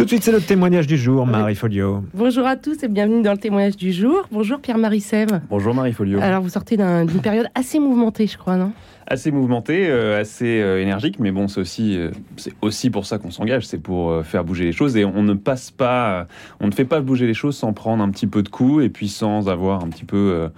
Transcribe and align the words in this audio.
Tout 0.00 0.04
de 0.04 0.08
suite, 0.08 0.22
c'est 0.22 0.32
le 0.32 0.40
témoignage 0.40 0.86
du 0.86 0.96
jour, 0.96 1.26
Marie 1.26 1.54
Folio. 1.54 2.02
Bonjour 2.14 2.46
à 2.46 2.56
tous 2.56 2.82
et 2.82 2.88
bienvenue 2.88 3.20
dans 3.20 3.32
le 3.32 3.38
témoignage 3.38 3.76
du 3.76 3.92
jour. 3.92 4.26
Bonjour 4.32 4.58
Pierre-Marie 4.58 5.02
Sève. 5.02 5.42
Bonjour 5.50 5.74
Marie 5.74 5.92
Folio. 5.92 6.18
Alors, 6.22 6.40
vous 6.40 6.48
sortez 6.48 6.78
d'une 6.78 7.20
période 7.20 7.48
assez 7.54 7.78
mouvementée, 7.78 8.26
je 8.26 8.38
crois, 8.38 8.56
non? 8.56 8.72
Assez 9.06 9.30
mouvementée, 9.30 9.90
euh, 9.90 10.18
assez 10.18 10.62
euh, 10.62 10.80
énergique, 10.80 11.20
mais 11.20 11.32
bon, 11.32 11.48
c'est 11.48 11.60
aussi, 11.60 11.98
euh, 11.98 12.12
c'est 12.38 12.54
aussi 12.62 12.88
pour 12.88 13.04
ça 13.04 13.18
qu'on 13.18 13.30
s'engage, 13.30 13.66
c'est 13.66 13.76
pour 13.76 14.24
faire 14.24 14.42
bouger 14.42 14.64
les 14.64 14.72
choses 14.72 14.96
et 14.96 15.04
on 15.04 15.22
ne 15.22 15.34
passe 15.34 15.70
pas, 15.70 16.26
on 16.60 16.68
ne 16.68 16.72
fait 16.72 16.86
pas 16.86 17.02
bouger 17.02 17.26
les 17.26 17.34
choses 17.34 17.58
sans 17.58 17.74
prendre 17.74 18.02
un 18.02 18.08
petit 18.08 18.26
peu 18.26 18.42
de 18.42 18.48
coups 18.48 18.82
et 18.82 18.88
puis 18.88 19.08
sans 19.08 19.50
avoir 19.50 19.84
un 19.84 19.90
petit 19.90 20.06
peu 20.06 20.48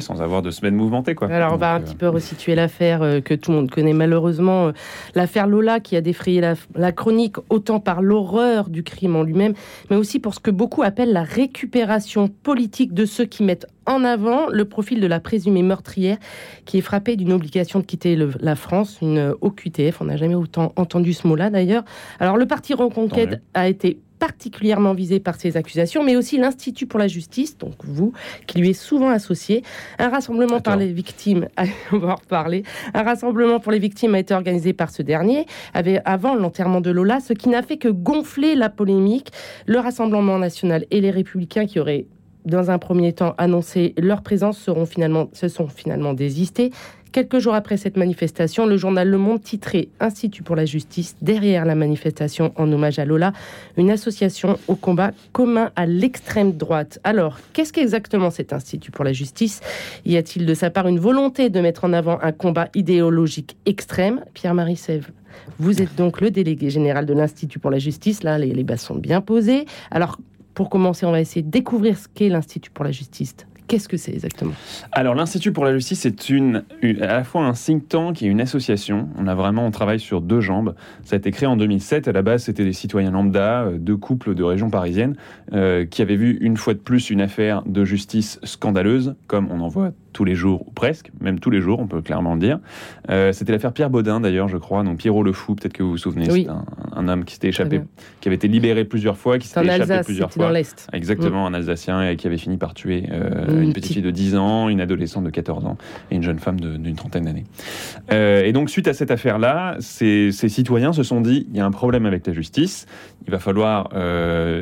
sans 0.00 0.22
avoir 0.22 0.42
de 0.42 0.50
semaines 0.50 0.74
mouvementées. 0.74 1.14
Quoi. 1.14 1.28
Alors, 1.28 1.52
on 1.54 1.56
va 1.56 1.74
un 1.74 1.80
petit 1.80 1.94
peu 1.94 2.08
resituer 2.08 2.54
l'affaire 2.54 3.00
que 3.24 3.34
tout 3.34 3.50
le 3.50 3.58
monde 3.58 3.70
connaît 3.70 3.92
malheureusement. 3.92 4.72
l'affaire 5.14 5.46
Lola 5.46 5.80
qui 5.80 5.96
a 5.96 6.00
défrayé 6.00 6.40
la, 6.40 6.54
la 6.74 6.92
chronique 6.92 7.36
autant 7.50 7.80
par 7.80 8.02
l'horreur 8.02 8.68
du 8.68 8.82
crime 8.82 9.16
en 9.16 9.22
lui-même, 9.22 9.54
mais 9.90 9.96
aussi 9.96 10.18
pour 10.18 10.34
ce 10.34 10.40
que 10.40 10.50
beaucoup 10.50 10.82
appellent 10.82 11.12
la 11.12 11.22
récupération 11.22 12.28
politique 12.28 12.94
de 12.94 13.04
ceux 13.04 13.24
qui 13.24 13.42
mettent 13.42 13.66
en 13.86 14.04
avant 14.04 14.48
le 14.48 14.64
profil 14.64 15.00
de 15.00 15.06
la 15.06 15.20
présumée 15.20 15.62
meurtrière 15.62 16.16
qui 16.64 16.78
est 16.78 16.82
frappée 16.82 17.16
d'une 17.16 17.32
obligation 17.32 17.80
de 17.80 17.84
quitter 17.84 18.16
la 18.40 18.56
France, 18.56 18.98
une 19.02 19.34
OQTF. 19.40 20.00
On 20.00 20.06
n'a 20.06 20.16
jamais 20.16 20.34
autant 20.34 20.72
entendu 20.76 21.12
ce 21.12 21.26
mot-là 21.26 21.50
d'ailleurs. 21.50 21.84
Alors 22.20 22.36
le 22.36 22.46
parti 22.46 22.74
Reconquête 22.74 23.42
a 23.54 23.68
été 23.68 23.98
particulièrement 24.24 24.94
visé 24.94 25.20
par 25.20 25.34
ces 25.34 25.58
accusations, 25.58 26.02
mais 26.02 26.16
aussi 26.16 26.38
l'Institut 26.38 26.86
pour 26.86 26.98
la 26.98 27.08
justice, 27.08 27.58
donc 27.58 27.74
vous, 27.84 28.14
qui 28.46 28.58
lui 28.58 28.70
est 28.70 28.72
souvent 28.72 29.10
associé. 29.10 29.62
Un 29.98 30.08
rassemblement 30.08 30.60
par 30.60 30.78
les 30.78 30.90
victimes, 30.94 31.46
on 31.92 31.98
va 31.98 32.12
en 32.12 32.14
reparler, 32.14 32.62
un 32.94 33.02
rassemblement 33.02 33.60
pour 33.60 33.70
les 33.70 33.78
victimes 33.78 34.14
a 34.14 34.18
été 34.20 34.32
organisé 34.32 34.72
par 34.72 34.88
ce 34.88 35.02
dernier, 35.02 35.44
avait, 35.74 36.00
avant 36.06 36.36
l'enterrement 36.36 36.80
de 36.80 36.90
Lola, 36.90 37.20
ce 37.20 37.34
qui 37.34 37.50
n'a 37.50 37.60
fait 37.60 37.76
que 37.76 37.88
gonfler 37.88 38.54
la 38.54 38.70
polémique. 38.70 39.30
Le 39.66 39.78
Rassemblement 39.78 40.38
national 40.38 40.86
et 40.90 41.02
les 41.02 41.10
Républicains 41.10 41.66
qui 41.66 41.78
auraient 41.78 42.06
dans 42.46 42.70
un 42.70 42.78
premier 42.78 43.12
temps 43.12 43.34
annoncé 43.36 43.94
leur 43.98 44.22
présence, 44.22 44.58
seront 44.58 44.86
finalement, 44.86 45.28
se 45.34 45.48
sont 45.48 45.68
finalement 45.68 46.14
désistés. 46.14 46.70
Quelques 47.14 47.38
jours 47.38 47.54
après 47.54 47.76
cette 47.76 47.96
manifestation, 47.96 48.66
le 48.66 48.76
journal 48.76 49.08
Le 49.08 49.18
Monde 49.18 49.40
titrait 49.40 49.86
Institut 50.00 50.42
pour 50.42 50.56
la 50.56 50.64
justice 50.64 51.14
derrière 51.22 51.64
la 51.64 51.76
manifestation 51.76 52.52
en 52.56 52.72
hommage 52.72 52.98
à 52.98 53.04
Lola, 53.04 53.32
une 53.76 53.92
association 53.92 54.58
au 54.66 54.74
combat 54.74 55.12
commun 55.30 55.70
à 55.76 55.86
l'extrême 55.86 56.50
droite. 56.54 56.98
Alors, 57.04 57.38
qu'est-ce 57.52 57.72
qu'exactement 57.72 58.30
cet 58.30 58.52
Institut 58.52 58.90
pour 58.90 59.04
la 59.04 59.12
justice? 59.12 59.60
Y 60.04 60.16
a-t-il 60.16 60.44
de 60.44 60.54
sa 60.54 60.70
part 60.70 60.88
une 60.88 60.98
volonté 60.98 61.50
de 61.50 61.60
mettre 61.60 61.84
en 61.84 61.92
avant 61.92 62.18
un 62.20 62.32
combat 62.32 62.68
idéologique 62.74 63.56
extrême? 63.64 64.24
Pierre-Marie 64.34 64.76
Sèvres 64.76 65.10
vous 65.60 65.82
êtes 65.82 65.94
donc 65.94 66.20
le 66.20 66.32
délégué 66.32 66.68
général 66.68 67.06
de 67.06 67.12
l'Institut 67.12 67.60
pour 67.60 67.70
la 67.70 67.78
justice. 67.78 68.24
Là, 68.24 68.38
les, 68.38 68.52
les 68.52 68.76
sont 68.76 68.96
bien 68.96 69.20
posées. 69.20 69.66
Alors, 69.92 70.18
pour 70.54 70.68
commencer, 70.68 71.06
on 71.06 71.12
va 71.12 71.20
essayer 71.20 71.42
de 71.42 71.50
découvrir 71.50 71.96
ce 71.96 72.08
qu'est 72.12 72.28
l'Institut 72.28 72.70
pour 72.70 72.84
la 72.84 72.92
justice. 72.92 73.36
Qu'est-ce 73.66 73.88
que 73.88 73.96
c'est 73.96 74.12
exactement? 74.12 74.52
Alors 74.92 75.14
l'Institut 75.14 75.52
pour 75.52 75.64
la 75.64 75.72
justice, 75.72 76.00
c'est 76.00 76.28
une, 76.28 76.64
à 76.82 77.06
la 77.06 77.24
fois 77.24 77.42
un 77.42 77.54
think 77.54 77.88
tank 77.88 78.22
et 78.22 78.26
une 78.26 78.40
association. 78.40 79.08
On 79.18 79.26
a 79.26 79.34
vraiment, 79.34 79.66
on 79.66 79.70
travaille 79.70 80.00
sur 80.00 80.20
deux 80.20 80.40
jambes. 80.40 80.74
Ça 81.02 81.16
a 81.16 81.18
été 81.18 81.30
créé 81.30 81.46
en 81.46 81.56
2007. 81.56 82.08
À 82.08 82.12
la 82.12 82.22
base, 82.22 82.44
c'était 82.44 82.64
des 82.64 82.74
citoyens 82.74 83.10
lambda, 83.10 83.62
euh, 83.62 83.78
deux 83.78 83.96
couples 83.96 84.34
de 84.34 84.42
région 84.42 84.68
parisienne, 84.68 85.16
euh, 85.52 85.86
qui 85.86 86.02
avaient 86.02 86.16
vu 86.16 86.36
une 86.40 86.56
fois 86.56 86.74
de 86.74 86.78
plus 86.78 87.08
une 87.08 87.22
affaire 87.22 87.62
de 87.64 87.84
justice 87.84 88.38
scandaleuse, 88.44 89.14
comme 89.26 89.50
on 89.50 89.60
en 89.60 89.68
voit 89.68 89.92
tous 90.14 90.24
les 90.24 90.34
jours, 90.34 90.66
ou 90.66 90.70
presque, 90.70 91.10
même 91.20 91.40
tous 91.40 91.50
les 91.50 91.60
jours, 91.60 91.80
on 91.80 91.86
peut 91.86 92.00
clairement 92.00 92.34
le 92.34 92.40
dire. 92.40 92.60
Euh, 93.10 93.32
c'était 93.32 93.52
l'affaire 93.52 93.72
Pierre 93.72 93.90
Baudin, 93.90 94.20
d'ailleurs, 94.20 94.48
je 94.48 94.56
crois, 94.56 94.82
donc 94.82 94.98
Pierrot 94.98 95.22
le 95.22 95.32
Fou, 95.32 95.54
peut-être 95.56 95.74
que 95.74 95.82
vous 95.82 95.90
vous 95.90 95.98
souvenez, 95.98 96.30
c'est 96.30 96.46
un, 96.92 97.08
homme 97.08 97.24
qui 97.24 97.34
s'était 97.34 97.48
échappé, 97.48 97.82
qui 98.20 98.28
avait 98.28 98.36
été 98.36 98.48
libéré 98.48 98.84
plusieurs 98.84 99.18
fois, 99.18 99.38
qui 99.38 99.48
s'était 99.48 99.66
échappé 99.66 100.04
plusieurs 100.04 100.32
fois. 100.32 100.46
dans 100.46 100.50
l'Est. 100.52 100.88
Exactement, 100.92 101.44
mm. 101.44 101.54
un 101.54 101.54
Alsacien, 101.54 102.08
et 102.08 102.16
qui 102.16 102.26
avait 102.26 102.38
fini 102.38 102.56
par 102.56 102.72
tuer 102.72 103.04
euh, 103.10 103.60
une, 103.60 103.72
petite 103.72 103.92
fille 103.92 104.02
de 104.02 104.10
10 104.10 104.36
ans, 104.36 104.68
une 104.68 104.80
adolescente 104.80 105.24
de 105.24 105.30
14 105.30 105.66
ans, 105.66 105.76
et 106.10 106.14
une 106.14 106.22
jeune 106.22 106.38
femme 106.38 106.60
d'une 106.60 106.94
trentaine 106.94 107.24
d'années. 107.24 107.44
Euh, 108.12 108.44
et 108.44 108.52
donc, 108.52 108.70
suite 108.70 108.86
à 108.86 108.94
cette 108.94 109.10
affaire-là, 109.10 109.76
ces, 109.80 110.30
citoyens 110.30 110.92
se 110.92 111.02
sont 111.02 111.20
dit, 111.20 111.48
il 111.50 111.56
y 111.56 111.60
a 111.60 111.66
un 111.66 111.72
problème 111.72 112.06
avec 112.06 112.24
la 112.26 112.32
justice, 112.32 112.86
il 113.26 113.32
va 113.32 113.40
falloir 113.40 113.90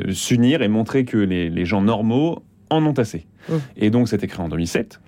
s'unir 0.09 0.63
et 0.63 0.67
montrer 0.67 1.05
que 1.05 1.17
les, 1.17 1.51
les 1.51 1.65
gens 1.65 1.81
normaux 1.81 2.41
en 2.71 2.83
ont 2.85 2.93
assez. 2.93 3.27
Mm. 3.49 3.53
Et 3.77 3.89
donc, 3.91 4.09
c'était 4.09 4.27
créé 4.27 4.43
en 4.43 4.49
2007. 4.49 4.99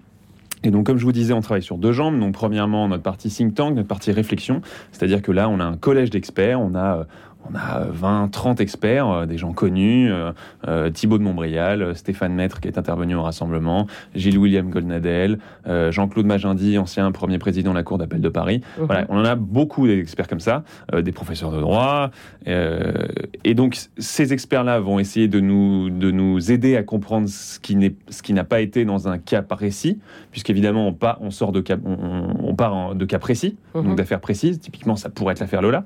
Et 0.66 0.72
donc, 0.72 0.86
comme 0.86 0.98
je 0.98 1.06
vous 1.06 1.12
disais, 1.12 1.34
on 1.34 1.42
travaille 1.42 1.64
sur 1.64 1.78
deux 1.78 1.92
jambes. 1.92 2.20
Donc, 2.20 2.34
premièrement, 2.34 2.88
notre 2.88 3.04
partie 3.04 3.30
think 3.30 3.54
tank, 3.54 3.76
notre 3.76 3.88
partie 3.88 4.12
réflexion. 4.12 4.62
C'est-à-dire 4.92 5.22
que 5.22 5.32
là, 5.32 5.48
on 5.50 5.60
a 5.60 5.64
un 5.64 5.78
collège 5.78 6.10
d'experts, 6.10 6.60
on 6.60 6.76
a 6.76 6.98
euh, 6.98 7.04
on 7.52 7.56
a 7.56 7.86
20, 7.90 8.30
30 8.32 8.62
experts, 8.62 9.10
euh, 9.10 9.26
des 9.26 9.38
gens 9.38 9.54
connus, 9.54 10.12
euh, 10.12 10.32
euh, 10.68 10.90
Thibaut 10.90 11.18
de 11.18 11.24
Montbrial, 11.24 11.96
Stéphane 11.96 12.34
Maître 12.34 12.60
qui 12.60 12.68
est 12.68 12.78
intervenu 12.78 13.16
au 13.16 13.22
rassemblement, 13.22 13.88
Gilles 14.16 14.38
William 14.38 14.70
Goldnadel, 14.70 15.40
Jean-Claude 15.66 16.26
Magendie, 16.26 16.78
ancien 16.78 17.12
premier 17.12 17.38
président 17.38 17.72
de 17.72 17.76
la 17.76 17.84
Cour 17.84 17.98
d'appel 17.98 18.22
de 18.22 18.30
Paris. 18.30 18.62
Mhm. 18.78 18.86
Voilà, 18.86 19.06
on 19.10 19.20
en 19.20 19.26
a 19.26 19.36
beaucoup 19.36 19.88
d'experts 19.88 20.28
comme 20.28 20.40
ça, 20.40 20.64
des 20.96 21.12
professeurs 21.12 21.52
de 21.52 21.60
droit. 21.60 22.12
et 22.46 23.54
donc 23.54 23.78
ces 23.98 24.34
experts-là 24.34 24.80
vont 24.80 25.00
essayer 25.00 25.28
de 25.28 25.40
nous, 25.40 25.90
de 25.90 26.12
nous 26.12 26.52
aider 26.52 26.78
à 26.78 26.84
comprendre 26.84 27.28
ce 27.28 27.60
qui 27.60 27.76
n'est, 27.76 27.96
ce 28.10 28.22
qui 28.22 28.34
n'a 28.34 28.44
pas 28.44 28.62
été 28.62 28.86
dans 28.86 29.08
un 29.08 29.18
cas 29.18 29.42
précis, 29.42 30.00
puisqu'évidemment 30.32 30.88
on, 30.88 30.94
part, 30.94 31.18
on 31.22 31.32
sort 31.32 31.52
de 31.52 31.62
cas, 31.62 31.78
on, 31.84 32.56
part 32.56 32.96
de 32.96 33.06
cas 33.06 33.20
précis, 33.20 33.58
donc 33.74 33.86
mhm. 33.86 33.96
d'affaires 33.96 34.22
précises. 34.22 34.60
Typiquement, 34.60 34.96
ça 34.96 35.10
pourrait 35.10 35.34
être 35.34 35.40
l'affaire 35.40 35.62
Lola. 35.62 35.84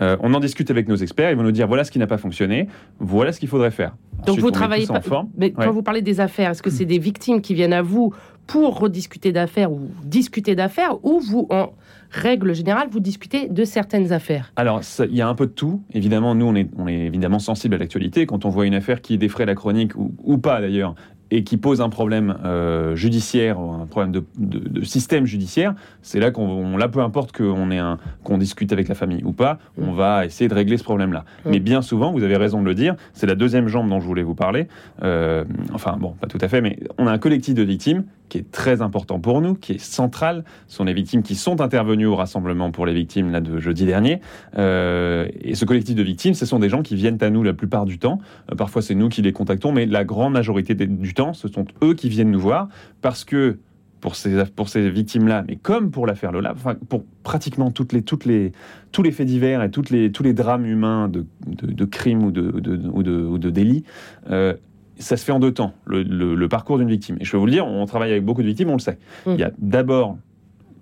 on 0.00 0.34
en 0.34 0.40
discute 0.40 0.70
avec 0.70 0.88
nos 0.88 0.99
experts, 1.02 1.30
ils 1.30 1.36
vont 1.36 1.42
nous 1.42 1.52
dire 1.52 1.66
voilà 1.66 1.84
ce 1.84 1.90
qui 1.90 1.98
n'a 1.98 2.06
pas 2.06 2.18
fonctionné, 2.18 2.68
voilà 2.98 3.32
ce 3.32 3.40
qu'il 3.40 3.48
faudrait 3.48 3.70
faire. 3.70 3.94
Donc 4.26 4.38
vous 4.38 4.50
travaillez 4.50 4.86
pas. 4.86 5.00
Mais 5.36 5.52
quand 5.52 5.72
vous 5.72 5.82
parlez 5.82 6.02
des 6.02 6.20
affaires, 6.20 6.50
est-ce 6.50 6.62
que 6.62 6.70
c'est 6.70 6.84
des 6.84 6.98
victimes 6.98 7.40
qui 7.40 7.54
viennent 7.54 7.72
à 7.72 7.82
vous 7.82 8.12
pour 8.46 8.80
rediscuter 8.80 9.32
d'affaires 9.32 9.70
ou 9.70 9.90
discuter 10.04 10.56
d'affaires, 10.56 11.04
ou 11.04 11.20
vous 11.20 11.46
en 11.50 11.72
règle 12.10 12.52
générale, 12.52 12.88
vous 12.90 12.98
discutez 12.98 13.48
de 13.48 13.64
certaines 13.64 14.12
affaires? 14.12 14.52
Alors, 14.56 14.80
il 15.08 15.14
y 15.14 15.20
a 15.20 15.28
un 15.28 15.36
peu 15.36 15.46
de 15.46 15.52
tout. 15.52 15.82
Évidemment, 15.94 16.34
nous, 16.34 16.46
on 16.46 16.56
est, 16.56 16.68
on 16.76 16.88
est 16.88 17.06
évidemment 17.06 17.38
sensible 17.38 17.76
à 17.76 17.78
l'actualité. 17.78 18.26
Quand 18.26 18.44
on 18.44 18.48
voit 18.48 18.66
une 18.66 18.74
affaire 18.74 19.02
qui 19.02 19.18
défraie 19.18 19.46
la 19.46 19.54
chronique, 19.54 19.94
ou, 19.94 20.12
ou 20.24 20.36
pas 20.38 20.60
d'ailleurs, 20.60 20.96
et 21.30 21.44
qui 21.44 21.56
pose 21.56 21.80
un 21.80 21.88
problème 21.88 22.36
euh, 22.44 22.96
judiciaire, 22.96 23.58
un 23.58 23.86
problème 23.86 24.12
de, 24.12 24.82
système 24.82 25.26
judiciaire, 25.26 25.74
c'est 26.02 26.18
là 26.18 26.30
qu'on, 26.30 26.76
là, 26.76 26.88
peu 26.88 27.00
importe 27.00 27.32
qu'on 27.32 27.70
ait 27.70 27.78
un, 27.78 27.98
qu'on 28.24 28.38
discute 28.38 28.72
avec 28.72 28.88
la 28.88 28.94
famille 28.94 29.22
ou 29.24 29.32
pas, 29.32 29.58
on 29.78 29.92
va 29.92 30.26
essayer 30.26 30.48
de 30.48 30.54
régler 30.54 30.76
ce 30.76 30.84
problème-là. 30.84 31.24
Mais 31.44 31.60
bien 31.60 31.82
souvent, 31.82 32.12
vous 32.12 32.22
avez 32.22 32.36
raison 32.36 32.60
de 32.60 32.66
le 32.66 32.74
dire, 32.74 32.96
c'est 33.12 33.26
la 33.26 33.34
deuxième 33.34 33.68
jambe 33.68 33.88
dont 33.88 34.00
je 34.00 34.06
voulais 34.06 34.22
vous 34.22 34.34
parler. 34.34 34.68
Euh, 35.02 35.44
enfin, 35.72 35.96
bon, 35.98 36.10
pas 36.20 36.26
tout 36.26 36.38
à 36.40 36.48
fait, 36.48 36.60
mais 36.60 36.78
on 36.98 37.06
a 37.06 37.12
un 37.12 37.18
collectif 37.18 37.54
de 37.54 37.62
victimes 37.62 38.04
qui 38.28 38.38
est 38.38 38.50
très 38.50 38.80
important 38.80 39.18
pour 39.18 39.40
nous, 39.40 39.54
qui 39.54 39.72
est 39.72 39.78
central. 39.78 40.44
Ce 40.68 40.76
sont 40.76 40.84
les 40.84 40.92
victimes 40.92 41.22
qui 41.22 41.34
sont 41.34 41.60
intervenues 41.60 42.06
au 42.06 42.14
rassemblement 42.14 42.70
pour 42.70 42.86
les 42.86 42.94
victimes 42.94 43.32
là 43.32 43.40
de 43.40 43.58
jeudi 43.58 43.86
dernier. 43.86 44.20
Euh, 44.56 45.26
et 45.42 45.56
ce 45.56 45.64
collectif 45.64 45.96
de 45.96 46.02
victimes, 46.02 46.34
ce 46.34 46.46
sont 46.46 46.60
des 46.60 46.68
gens 46.68 46.82
qui 46.82 46.94
viennent 46.94 47.18
à 47.22 47.28
nous 47.28 47.42
la 47.42 47.52
plupart 47.52 47.86
du 47.86 47.98
temps. 47.98 48.18
parfois, 48.56 48.82
c'est 48.82 48.94
nous 48.94 49.08
qui 49.08 49.20
les 49.20 49.32
contactons, 49.32 49.72
mais 49.72 49.84
la 49.84 50.04
grande 50.04 50.32
majorité 50.32 50.74
du 50.74 51.12
temps 51.12 51.19
ce 51.32 51.48
sont 51.48 51.66
eux 51.82 51.94
qui 51.94 52.08
viennent 52.08 52.30
nous 52.30 52.40
voir 52.40 52.68
parce 53.00 53.24
que 53.24 53.58
pour 54.00 54.16
ces, 54.16 54.44
pour 54.56 54.68
ces 54.68 54.88
victimes-là, 54.90 55.44
mais 55.46 55.56
comme 55.56 55.90
pour 55.90 56.06
l'affaire 56.06 56.32
Lola, 56.32 56.52
enfin, 56.52 56.74
pour 56.88 57.04
pratiquement 57.22 57.70
toutes 57.70 57.92
les, 57.92 58.02
toutes 58.02 58.24
les, 58.24 58.52
tous 58.92 59.02
les 59.02 59.12
faits 59.12 59.26
divers 59.26 59.62
et 59.62 59.70
toutes 59.70 59.90
les, 59.90 60.10
tous 60.10 60.22
les 60.22 60.32
drames 60.32 60.64
humains 60.64 61.08
de, 61.08 61.26
de, 61.46 61.84
crimes 61.84 62.24
ou 62.24 62.30
de, 62.30 62.50
ou 62.92 63.02
de, 63.02 63.24
ou 63.24 63.38
de 63.38 63.50
délits, 63.50 63.84
euh, 64.30 64.54
ça 64.98 65.16
se 65.16 65.24
fait 65.24 65.32
en 65.32 65.38
deux 65.38 65.52
temps, 65.52 65.74
le, 65.86 66.46
parcours 66.46 66.78
d'une 66.78 66.88
victime. 66.88 67.16
Et 67.20 67.24
je 67.24 67.30
peux 67.30 67.36
vous 67.36 67.46
le 67.46 67.52
dire, 67.52 67.66
on 67.66 67.84
travaille 67.86 68.10
avec 68.10 68.24
beaucoup 68.24 68.42
de 68.42 68.46
victimes, 68.46 68.70
on 68.70 68.74
le 68.74 68.80
sait. 68.80 68.98
Mmh. 69.26 69.30
Il 69.32 69.40
y 69.40 69.44
a 69.44 69.52
d'abord 69.58 70.18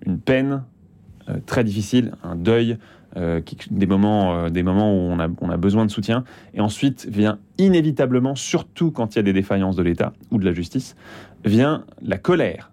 une 0.06 0.18
peine 0.18 0.62
euh, 1.28 1.38
très 1.44 1.64
difficile, 1.64 2.12
un 2.22 2.36
deuil, 2.36 2.78
euh, 3.18 3.40
des, 3.70 3.86
moments, 3.86 4.34
euh, 4.34 4.48
des 4.48 4.62
moments 4.62 4.92
où 4.92 5.10
on 5.10 5.18
a, 5.18 5.28
on 5.40 5.50
a 5.50 5.56
besoin 5.56 5.84
de 5.84 5.90
soutien. 5.90 6.24
Et 6.54 6.60
ensuite 6.60 7.06
vient 7.10 7.38
inévitablement, 7.58 8.34
surtout 8.34 8.90
quand 8.90 9.14
il 9.14 9.16
y 9.16 9.20
a 9.20 9.22
des 9.22 9.32
défaillances 9.32 9.76
de 9.76 9.82
l'État 9.82 10.12
ou 10.30 10.38
de 10.38 10.44
la 10.44 10.52
justice, 10.52 10.96
vient 11.44 11.84
la 12.02 12.18
colère. 12.18 12.70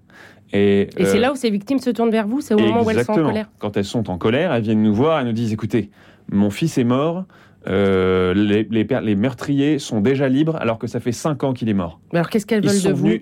Et, 0.54 0.88
c'est 0.98 1.20
là 1.20 1.34
où 1.34 1.36
ces 1.36 1.50
victimes 1.50 1.80
se 1.80 1.90
tournent 1.90 2.12
vers 2.12 2.28
vous, 2.28 2.40
c'est 2.40 2.54
au 2.54 2.60
moment 2.60 2.84
où 2.84 2.90
elles 2.90 3.04
sont 3.04 3.14
en 3.14 3.26
colère. 3.26 3.50
Quand 3.60 3.76
elles 3.76 3.84
sont 3.86 4.10
en 4.10 4.18
colère, 4.18 4.54
elles 4.54 4.64
viennent 4.64 4.84
nous 4.84 4.94
voir, 4.94 5.20
elles 5.20 5.28
nous 5.28 5.34
disent 5.34 5.52
écoutez, 5.52 5.90
mon 6.32 6.50
fils 6.50 6.78
est 6.78 6.84
mort, 6.84 7.26
les, 7.68 8.34
les, 8.70 8.84
les, 8.84 9.16
meurtriers 9.16 9.80
sont 9.80 10.00
déjà 10.00 10.30
libres 10.30 10.56
alors 10.58 10.78
que 10.78 10.88
ça 10.88 11.00
fait 11.00 11.12
5 11.12 11.44
ans 11.44 11.54
qu'il 11.54 11.68
est 11.68 11.74
mort. 11.74 12.00
alors 12.14 12.30
qu'est-ce 12.30 12.46
qu'elles 12.46 12.64
veulent 12.66 12.84
de 12.84 12.94
vous 12.94 13.18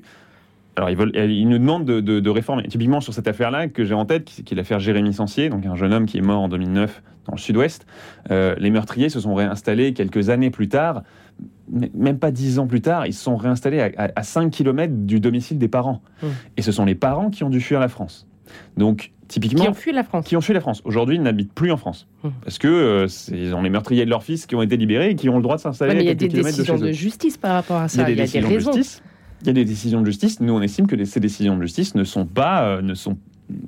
alors, 0.76 0.90
ils, 0.90 0.98
veulent, 0.98 1.16
ils 1.16 1.48
nous 1.48 1.60
demandent 1.60 1.86
de, 1.86 2.00
de, 2.00 2.30
réformer. 2.30 2.64
Typiquement, 2.68 3.00
sur 3.00 3.14
cette 3.14 3.28
affaire-là, 3.28 3.68
que 3.68 3.84
j'ai 3.84 3.94
en 3.94 4.06
tête, 4.06 4.26
qui, 4.26 4.54
est 4.54 4.58
l'affaire 4.58 4.80
Jérémy 4.80 5.14
Sancier, 5.14 5.50
donc 5.50 5.66
un 5.66 5.76
jeune 5.76 5.94
homme 5.94 6.06
qui 6.06 6.18
est 6.18 6.22
mort 6.22 6.42
en 6.42 6.50
2009 6.50 7.04
dans 7.28 7.34
le 7.34 7.40
sud-ouest, 7.40 7.86
euh, 8.32 8.56
les 8.58 8.72
meurtriers 8.72 9.10
se 9.10 9.20
sont 9.20 9.36
réinstallés 9.36 9.94
quelques 9.94 10.30
années 10.30 10.50
plus 10.50 10.68
tard, 10.68 11.04
même 11.70 12.18
pas 12.18 12.32
dix 12.32 12.60
ans 12.60 12.68
plus 12.68 12.82
tard, 12.82 13.06
ils 13.06 13.14
se 13.14 13.24
sont 13.24 13.36
réinstallés 13.36 13.94
à, 13.98 14.24
5 14.24 14.50
km 14.50 14.94
du 14.94 15.20
domicile 15.20 15.60
des 15.60 15.68
parents. 15.68 16.02
Mmh. 16.22 16.28
Et 16.58 16.62
ce 16.62 16.72
sont 16.72 16.86
les 16.86 16.96
parents 16.96 17.30
qui 17.30 17.44
ont 17.44 17.50
dû 17.50 17.62
fuir 17.62 17.80
la 17.80 17.88
France. 17.88 18.28
Donc, 18.76 19.12
typiquement. 19.28 19.64
Qui 19.64 19.70
ont 19.70 19.74
fui 19.74 19.94
la 19.94 20.04
France. 20.04 20.26
Qui 20.26 20.36
ont 20.36 20.42
fui 20.42 20.54
la 20.54 20.60
France. 20.60 20.82
Aujourd'hui, 20.86 21.16
ils 21.16 21.22
n'habitent 21.22 21.54
plus 21.54 21.72
en 21.72 21.78
France. 21.78 22.08
Mmh. 22.24 22.30
Parce 22.44 22.58
que 22.58 22.68
euh, 22.68 23.08
ils 23.32 23.54
ont 23.54 23.62
les 23.62 23.70
meurtriers 23.70 24.06
de 24.06 24.10
leurs 24.10 24.24
fils 24.24 24.46
qui 24.48 24.56
ont 24.56 24.62
été 24.62 24.76
libérés 24.76 25.12
et 25.12 25.16
qui 25.16 25.30
ont 25.30 25.38
le 25.38 25.44
droit 25.44 25.56
de 25.56 25.62
s'installer 25.62 25.92
Ouais, 25.92 25.98
mais 25.98 26.04
il 26.04 26.08
y 26.08 26.10
à 26.10 26.12
a 26.12 26.16
des 26.16 26.28
de 26.28 26.42
décisions 26.42 26.78
de 26.78 26.92
justice 26.92 27.38
par 27.38 27.54
rapport 27.54 27.78
à 27.78 27.88
Il 27.94 28.00
y 28.00 28.02
a 28.02 28.04
ça. 28.04 28.04
des 28.04 28.14
Il 28.14 28.18
y 28.18 28.22
a 28.22 28.26
des 28.26 28.32
décisions 28.32 28.50
de 28.50 28.80
justice. 28.80 29.04
Il 29.44 29.48
y 29.48 29.50
a 29.50 29.54
des 29.54 29.66
décisions 29.66 30.00
de 30.00 30.06
justice. 30.06 30.40
Nous, 30.40 30.54
on 30.54 30.62
estime 30.62 30.88
que 30.88 31.04
ces 31.04 31.20
décisions 31.20 31.58
de 31.58 31.62
justice 31.62 31.96
ne 31.96 32.04
sont 32.04 32.26
pas, 32.26 32.64
euh, 32.64 32.82
ne 32.82 32.94
sont, 32.94 33.18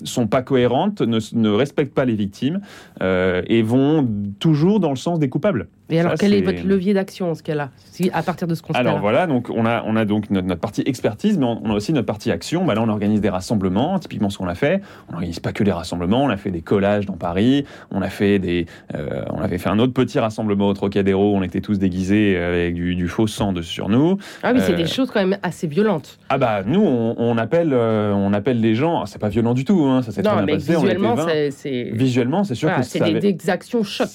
sont 0.03 0.27
pas 0.27 0.41
cohérentes, 0.41 1.01
ne, 1.01 1.19
ne 1.33 1.49
respectent 1.49 1.93
pas 1.93 2.05
les 2.05 2.15
victimes 2.15 2.61
euh, 3.01 3.41
et 3.47 3.61
vont 3.61 4.07
toujours 4.39 4.79
dans 4.79 4.91
le 4.91 4.95
sens 4.95 5.19
des 5.19 5.27
coupables. 5.27 5.67
Et 5.89 5.99
alors, 5.99 6.11
Ça, 6.13 6.17
quel 6.19 6.33
est 6.33 6.41
votre 6.41 6.65
levier 6.65 6.93
d'action 6.93 7.29
en 7.31 7.35
ce 7.35 7.43
cas-là 7.43 7.69
si, 7.91 8.09
À 8.11 8.23
partir 8.23 8.47
de 8.47 8.55
ce 8.55 8.61
constat 8.63 8.79
Alors 8.79 8.99
voilà, 8.99 9.27
donc 9.27 9.49
on 9.49 9.65
a, 9.65 9.83
on 9.85 9.95
a 9.95 10.05
donc 10.05 10.29
notre, 10.31 10.47
notre 10.47 10.59
partie 10.61 10.81
expertise, 10.85 11.37
mais 11.37 11.45
on, 11.45 11.61
on 11.63 11.69
a 11.71 11.73
aussi 11.75 11.93
notre 11.93 12.07
partie 12.07 12.31
action. 12.31 12.65
Bah 12.65 12.73
là, 12.73 12.81
on 12.81 12.89
organise 12.89 13.21
des 13.21 13.29
rassemblements, 13.29 13.99
typiquement 13.99 14.29
ce 14.31 14.37
qu'on 14.39 14.47
a 14.47 14.55
fait. 14.55 14.81
On 15.09 15.11
n'organise 15.13 15.39
pas 15.39 15.51
que 15.53 15.63
des 15.63 15.71
rassemblements, 15.71 16.23
on 16.23 16.29
a 16.29 16.37
fait 16.37 16.49
des 16.49 16.61
collages 16.61 17.05
dans 17.05 17.17
Paris, 17.17 17.65
on 17.91 18.01
a 18.01 18.09
fait 18.09 18.39
des, 18.39 18.65
euh, 18.95 19.21
on 19.31 19.41
avait 19.41 19.59
fait 19.59 19.69
un 19.69 19.77
autre 19.77 19.93
petit 19.93 20.17
rassemblement 20.19 20.67
au 20.69 20.73
Trocadéro. 20.73 21.35
On 21.35 21.43
était 21.43 21.61
tous 21.61 21.77
déguisés 21.77 22.35
avec 22.37 22.73
du, 22.73 22.95
du 22.95 23.07
faux 23.07 23.27
sang 23.27 23.53
de, 23.53 23.61
sur 23.61 23.87
nous. 23.89 24.17
Ah 24.41 24.53
oui, 24.53 24.61
c'est 24.61 24.73
Euh, 24.73 24.75
des 24.77 24.87
choses 24.87 25.11
quand 25.11 25.19
même 25.25 25.37
assez 25.43 25.67
violentes. 25.67 26.17
Ah 26.29 26.39
bah 26.39 26.63
nous, 26.65 26.81
on, 26.81 27.13
on 27.19 27.37
appelle, 27.37 27.73
euh, 27.73 28.11
on 28.13 28.33
appelle 28.33 28.59
les 28.59 28.73
gens. 28.73 29.01
ah, 29.01 29.05
C'est 29.05 29.19
pas 29.19 29.29
violent 29.29 29.53
du 29.53 29.65
tout, 29.65 29.83
hein, 29.83 30.01
ça 30.01 30.11
s'est 30.11 30.23
très 30.23 30.35
bien 30.35 30.55
passé. 30.55 30.73
visuellement, 30.73 31.13
20. 31.15 31.27
c'est- 31.51 31.91
Visuellement, 31.93 32.43
c'est 32.43 32.55
sûr 32.55 32.69
voilà, 32.69 32.81
que 32.83 32.87
c'est 32.89 32.99
des, 33.19 33.33
des 33.33 33.49
actions 33.51 33.83
choc, 33.83 34.07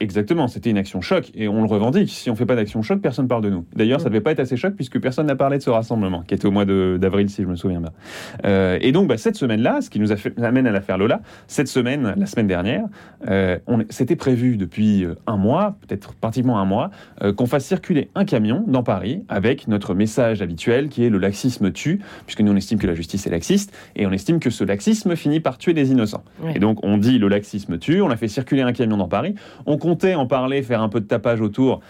exactement, 0.00 0.48
c'était 0.48 0.70
une 0.70 0.78
action 0.78 1.00
choc 1.02 1.09
et 1.34 1.48
on 1.48 1.62
le 1.62 1.68
revendique. 1.68 2.10
Si 2.10 2.30
on 2.30 2.34
fait 2.36 2.46
pas 2.46 2.56
d'action 2.56 2.82
choc, 2.82 3.00
personne 3.00 3.28
parle 3.28 3.42
de 3.42 3.50
nous. 3.50 3.64
D'ailleurs, 3.74 4.00
ça 4.00 4.08
Mm. 4.08 4.12
devait 4.12 4.20
pas 4.20 4.32
être 4.32 4.40
assez 4.40 4.56
choc 4.56 4.74
puisque 4.74 5.00
personne 5.00 5.26
n'a 5.26 5.36
parlé 5.36 5.58
de 5.58 5.62
ce 5.62 5.70
rassemblement 5.70 6.22
qui 6.22 6.34
était 6.34 6.46
au 6.46 6.50
mois 6.50 6.64
d'avril, 6.64 7.28
si 7.30 7.42
je 7.42 7.46
me 7.48 7.56
souviens 7.56 7.80
bien. 7.80 7.90
Euh, 8.44 8.78
et 8.80 8.92
donc, 8.92 9.08
bah, 9.08 9.16
cette 9.16 9.36
semaine-là, 9.36 9.80
ce 9.80 9.90
qui 9.90 9.98
nous 10.00 10.12
a 10.12 10.16
fait, 10.16 10.38
amène 10.42 10.66
à 10.66 10.72
l'affaire 10.72 10.98
Lola, 10.98 11.20
cette 11.46 11.68
semaine, 11.68 12.14
la 12.16 12.26
semaine 12.26 12.46
dernière, 12.46 12.84
euh, 13.28 13.58
c'était 13.90 14.16
prévu 14.16 14.56
depuis 14.56 15.04
euh, 15.04 15.14
un 15.26 15.36
mois, 15.36 15.76
peut-être 15.86 16.14
pratiquement 16.14 16.58
un 16.58 16.64
mois, 16.64 16.90
euh, 17.22 17.32
qu'on 17.32 17.46
fasse 17.46 17.64
circuler 17.64 18.10
un 18.14 18.24
camion 18.24 18.64
dans 18.66 18.82
Paris 18.82 19.22
avec 19.28 19.68
notre 19.68 19.94
message 19.94 20.42
habituel 20.42 20.88
qui 20.88 21.04
est 21.04 21.10
le 21.10 21.18
laxisme 21.18 21.70
tue, 21.72 22.00
puisque 22.26 22.40
nous 22.40 22.52
on 22.52 22.56
estime 22.56 22.78
que 22.78 22.86
la 22.86 22.94
justice 22.94 23.26
est 23.26 23.30
laxiste 23.30 23.74
et 23.96 24.06
on 24.06 24.12
estime 24.12 24.40
que 24.40 24.50
ce 24.50 24.64
laxisme 24.64 25.16
finit 25.16 25.40
par 25.40 25.58
tuer 25.58 25.74
des 25.74 25.90
innocents. 25.90 26.24
Ouais. 26.42 26.52
Et 26.56 26.58
donc 26.58 26.78
on 26.84 26.98
dit 26.98 27.18
le 27.18 27.28
laxisme 27.28 27.78
tue, 27.78 28.00
on 28.02 28.10
a 28.10 28.16
fait 28.16 28.28
circuler 28.28 28.62
un 28.62 28.72
camion 28.72 28.96
dans 28.96 29.08
Paris, 29.08 29.34
on 29.66 29.78
comptait 29.78 30.14
en 30.14 30.26
parler, 30.26 30.62
faire 30.62 30.82
un 30.82 30.88
peu 30.88 30.99
de 31.00 31.06
tapage 31.06 31.40
autour. 31.40 31.80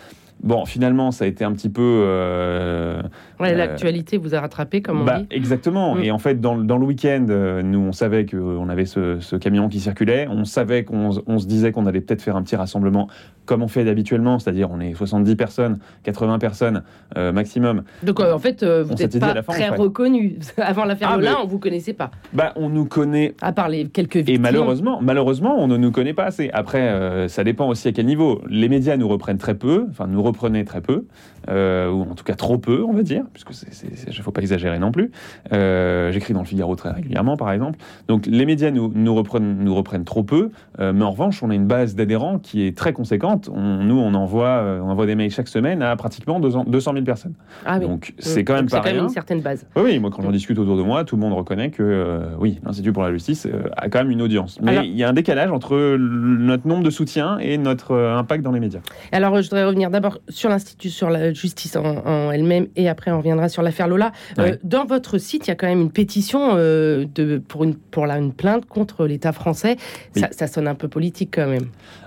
Bon, 0.43 0.65
finalement, 0.65 1.11
ça 1.11 1.25
a 1.25 1.29
été 1.29 1.45
un 1.45 1.53
petit 1.53 1.69
peu. 1.69 2.03
euh, 2.07 3.03
Ouais, 3.41 3.53
euh, 3.53 3.57
L'actualité 3.57 4.17
vous 4.19 4.35
a 4.35 4.41
rattrapé, 4.41 4.83
comme 4.83 5.01
on 5.01 5.05
bah, 5.05 5.21
dit. 5.21 5.27
exactement. 5.31 5.95
Mm. 5.95 6.03
Et 6.05 6.11
en 6.11 6.19
fait, 6.19 6.41
dans, 6.41 6.55
le- 6.55 6.65
dans 6.65 6.77
le 6.79 6.87
week-end, 6.87 7.27
euh, 7.31 7.63
nous, 7.63 7.79
on 7.81 7.93
savait 7.93 8.27
qu'on 8.27 8.69
avait 8.69 8.85
ce, 8.87 9.19
ce 9.21 9.37
camion 9.37 9.69
qui 9.69 9.81
circulait. 9.81 10.27
On 10.31 10.45
savait 10.45 10.85
qu'on 10.85 11.11
on 11.27 11.39
se 11.39 11.47
disait 11.47 11.73
qu'on 11.73 11.87
allait 11.87 12.01
peut-être 12.01 12.23
faire 12.23 12.37
un 12.37 12.43
petit 12.43 12.57
rassemblement 12.57 13.09
comme 13.47 13.63
on 13.65 13.69
fait 13.69 13.89
habituellement, 13.89 14.39
c'est-à-dire 14.39 14.69
on 14.71 14.79
est 14.79 14.95
70 14.95 15.35
personnes, 15.35 15.79
80 16.05 16.39
personnes 16.39 16.85
euh, 17.17 17.33
maximum. 17.33 17.83
Donc 18.05 18.21
euh, 18.21 18.33
en 18.33 18.39
fait, 18.39 18.63
euh, 18.63 18.85
vous 18.85 18.95
n'êtes 18.95 19.19
pas 19.19 19.43
fin, 19.43 19.53
très 19.53 19.69
reconnu. 19.71 20.37
Avant 20.57 20.85
l'affaire 20.85 21.09
Ah, 21.13 21.17
Lola, 21.17 21.31
mais- 21.33 21.37
on 21.43 21.47
vous 21.49 21.59
connaissait 21.59 21.93
pas. 21.93 22.13
Bah, 22.33 22.53
on 22.55 22.69
nous 22.69 22.85
connaît 22.85 23.35
À 23.43 23.53
part 23.53 23.69
les 23.69 23.87
quelques 23.89 24.17
victimes. 24.19 24.37
Et 24.37 24.39
malheureusement, 24.39 25.01
malheureusement, 25.03 25.57
on 25.59 25.67
ne 25.67 25.77
nous 25.77 25.91
connaît 25.91 26.15
pas 26.15 26.27
assez. 26.27 26.51
Après, 26.53 26.83
euh, 26.91 27.27
ça 27.27 27.43
dépend 27.43 27.67
aussi 27.69 27.89
à 27.89 27.93
quel 27.93 28.07
niveau. 28.07 28.41
Les 28.49 28.69
médias 28.69 28.97
nous 28.97 29.09
reprennent 29.09 29.39
très 29.39 29.55
peu, 29.57 29.87
enfin 29.91 30.07
nous 30.07 30.23
reprenaient 30.23 30.65
très 30.65 30.81
peu, 30.81 31.07
euh, 31.49 31.91
ou 31.91 32.03
en 32.03 32.15
tout 32.15 32.25
cas 32.25 32.35
trop 32.35 32.59
peu, 32.59 32.85
on 32.85 32.93
va 32.93 33.03
dire, 33.03 33.25
puisque 33.33 33.51
il 33.83 34.09
ne 34.09 34.23
faut 34.23 34.31
pas 34.33 34.41
exagérer 34.41 34.79
non 34.79 34.93
plus. 34.93 35.11
Euh, 35.53 36.11
J'écris 36.13 36.33
dans 36.35 36.41
le 36.41 36.47
Figaro 36.47 36.75
très 36.77 36.91
régulièrement, 36.91 37.37
par 37.37 37.53
exemple. 37.53 37.79
Donc 38.09 38.27
les 38.27 38.47
médias 38.47 38.71
nous, 38.71 38.91
nous, 38.95 39.15
reprennent, 39.15 39.59
nous 39.65 39.75
reprennent 39.75 40.05
trop 40.05 40.23
peu, 40.23 40.51
euh, 40.79 40.93
mais 40.93 41.05
en 41.05 41.11
revanche, 41.11 41.43
on 41.43 41.51
a 41.51 41.55
une 41.55 41.67
base 41.67 41.95
d'adhérents 41.95 42.39
qui 42.39 42.67
est 42.67 42.77
très 42.77 42.93
conséquente. 42.93 43.49
On- 43.53 43.83
nous, 43.83 43.99
on 43.99 44.15
envoie, 44.15 44.49
euh, 44.49 44.81
on 44.83 44.91
envoie 44.91 45.07
des 45.07 45.15
mails 45.15 45.31
chaque 45.31 45.49
semaine 45.49 45.83
à 45.83 45.95
pratiquement 45.97 46.41
200 46.41 46.65
200 46.67 46.93
000 46.93 47.05
personnes. 47.05 47.35
Ah 47.65 47.79
oui. 47.81 47.87
Donc 47.87 48.15
c'est 48.19 48.45
quand 48.45 48.55
même 48.55 48.67
pas 48.69 48.77
C'est 48.77 48.83
quand 48.83 48.85
même 48.87 48.95
rien. 48.97 49.03
une 49.05 49.09
certaine 49.11 49.41
base. 49.41 49.67
Oui, 49.77 49.83
oui, 49.87 49.99
moi 49.99 50.11
quand 50.11 50.23
j'en 50.23 50.31
discute 50.33 50.59
autour 50.59 50.77
de 50.77 50.83
moi, 50.83 51.05
tout 51.05 51.17
le 51.17 51.21
monde 51.21 51.33
reconnaît 51.33 51.71
que 51.71 51.83
euh, 51.83 52.21
oui, 52.39 52.59
l'Institut 52.65 52.93
pour 52.93 53.03
la 53.03 53.13
justice 53.13 53.47
a 53.77 53.89
quand 53.89 53.99
même 54.01 54.11
une 54.11 54.23
audience. 54.23 54.59
Mais 54.63 54.73
Alors- 54.73 54.85
il 54.85 54.97
y 54.97 55.05
a 55.05 55.09
un 55.09 55.13
décalage 55.13 55.51
entre 55.51 55.97
notre 55.97 56.67
nombre 56.67 56.83
de 56.85 56.91
soutiens 56.91 57.39
et 57.39 57.59
notre 57.59 57.95
impact 57.97 58.43
dans 58.43 58.53
les 58.53 58.61
médias. 58.61 58.81
Alors, 59.13 59.37
je 59.37 59.43
voudrais 59.49 59.65
revenir 59.65 59.91
d'abord 59.91 60.19
sur 60.29 60.49
l'Institut, 60.51 60.91
sur 60.91 61.11
la 61.11 61.33
justice 61.33 61.77
en, 61.77 61.85
en 62.05 62.31
elle-même, 62.31 62.67
et 62.77 62.89
après 62.89 63.11
on 63.11 63.20
reviendra 63.21 63.49
sur 63.49 63.63
l'affaire 63.63 63.89
Lola. 63.89 64.13
Euh, 64.39 64.57
dans 64.65 64.85
votre 64.85 65.19
site, 65.19 65.47
il 65.47 65.51
y 65.51 65.53
a 65.53 65.55
quand 65.55 65.69
même 65.69 65.81
une 65.81 65.93
pétition 65.93 66.51
euh, 66.55 67.07
de, 67.15 67.39
pour, 67.39 67.65
une, 67.65 67.77
pour 67.77 68.07
la, 68.07 68.19
une 68.19 68.33
plainte 68.33 68.67
contre 68.67 69.07
l'État 69.07 69.33
français. 69.33 69.77
Oui. 70.17 70.23
Ça, 70.23 70.29
ça 70.33 70.47
sonne 70.47 70.69
un 70.69 70.75
peu 70.75 70.89
politique 70.89 71.31
quand 71.35 71.47
même. 71.47 71.67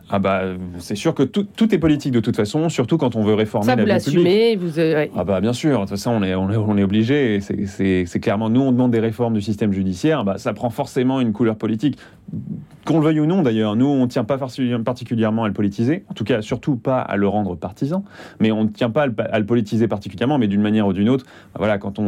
Ah 0.10 0.20
bah 0.20 0.42
c'est 0.80 0.96
sûr 0.96 1.16
que 1.16 1.24
tout, 1.24 1.44
tout 1.44 1.74
est 1.74 1.78
politique 1.78 2.12
de 2.12 2.20
toute 2.20 2.36
façon, 2.36 2.68
surtout 2.68 2.98
quand 2.98 3.16
on 3.16 3.24
veut 3.24 3.34
réformer 3.34 3.66
Ça, 3.66 3.76
la 3.76 3.82
vous 3.82 3.88
l'assumez. 3.88 4.56
Vous, 4.58 4.78
euh, 4.78 4.96
ouais. 4.96 5.12
Ah 5.16 5.24
bah 5.24 5.40
bien 5.40 5.54
sûr, 5.54 5.76
de 5.76 5.84
toute 5.84 5.92
façon 5.92 6.12
on 6.12 6.22
est, 6.22 6.36
on 6.36 6.52
est, 6.52 6.58
on 6.58 6.78
est 6.78 6.84
obligé, 6.84 7.40
c'est 7.40 8.20
clairement, 8.20 8.50
nous 8.50 8.62
on 8.62 8.74
demande 8.74 8.92
des 8.92 9.00
réformes 9.00 9.34
du 9.34 9.42
système 9.42 9.72
judiciaire, 9.72 10.26
bah, 10.26 10.38
ça 10.38 10.54
prend 10.54 10.70
forcément 10.70 11.22
une 11.22 11.32
couleur 11.32 11.56
politique, 11.56 11.98
qu'on 12.86 13.00
le 13.00 13.06
veuille 13.06 13.20
ou 13.20 13.26
non 13.26 13.42
d'ailleurs, 13.42 13.76
nous 13.76 13.86
on 13.86 14.04
ne 14.04 14.08
tient 14.08 14.24
pas 14.24 14.38
particulièrement 14.38 15.44
à 15.44 15.48
le 15.48 15.54
politiser, 15.54 16.06
en 16.10 16.14
tout 16.14 16.24
cas 16.24 16.42
surtout 16.42 16.76
pas 16.76 17.00
à 17.00 17.16
le 17.16 17.28
rendre 17.28 17.56
partisan, 17.56 18.04
mais 18.40 18.52
on 18.52 18.66
ne 18.66 18.70
tient 18.70 18.90
pas 18.90 19.04
à 19.04 19.40
le, 19.40 19.46
politiser 19.46 19.88
particulièrement, 19.88 20.38
mais 20.38 20.48
d'une 20.48 20.62
manière 20.62 20.88
ou 20.88 20.94
d'une 20.94 21.10
autre, 21.10 21.26
bah, 21.26 21.60
voilà, 21.60 21.76
euh, 21.76 21.78
quand 21.78 22.00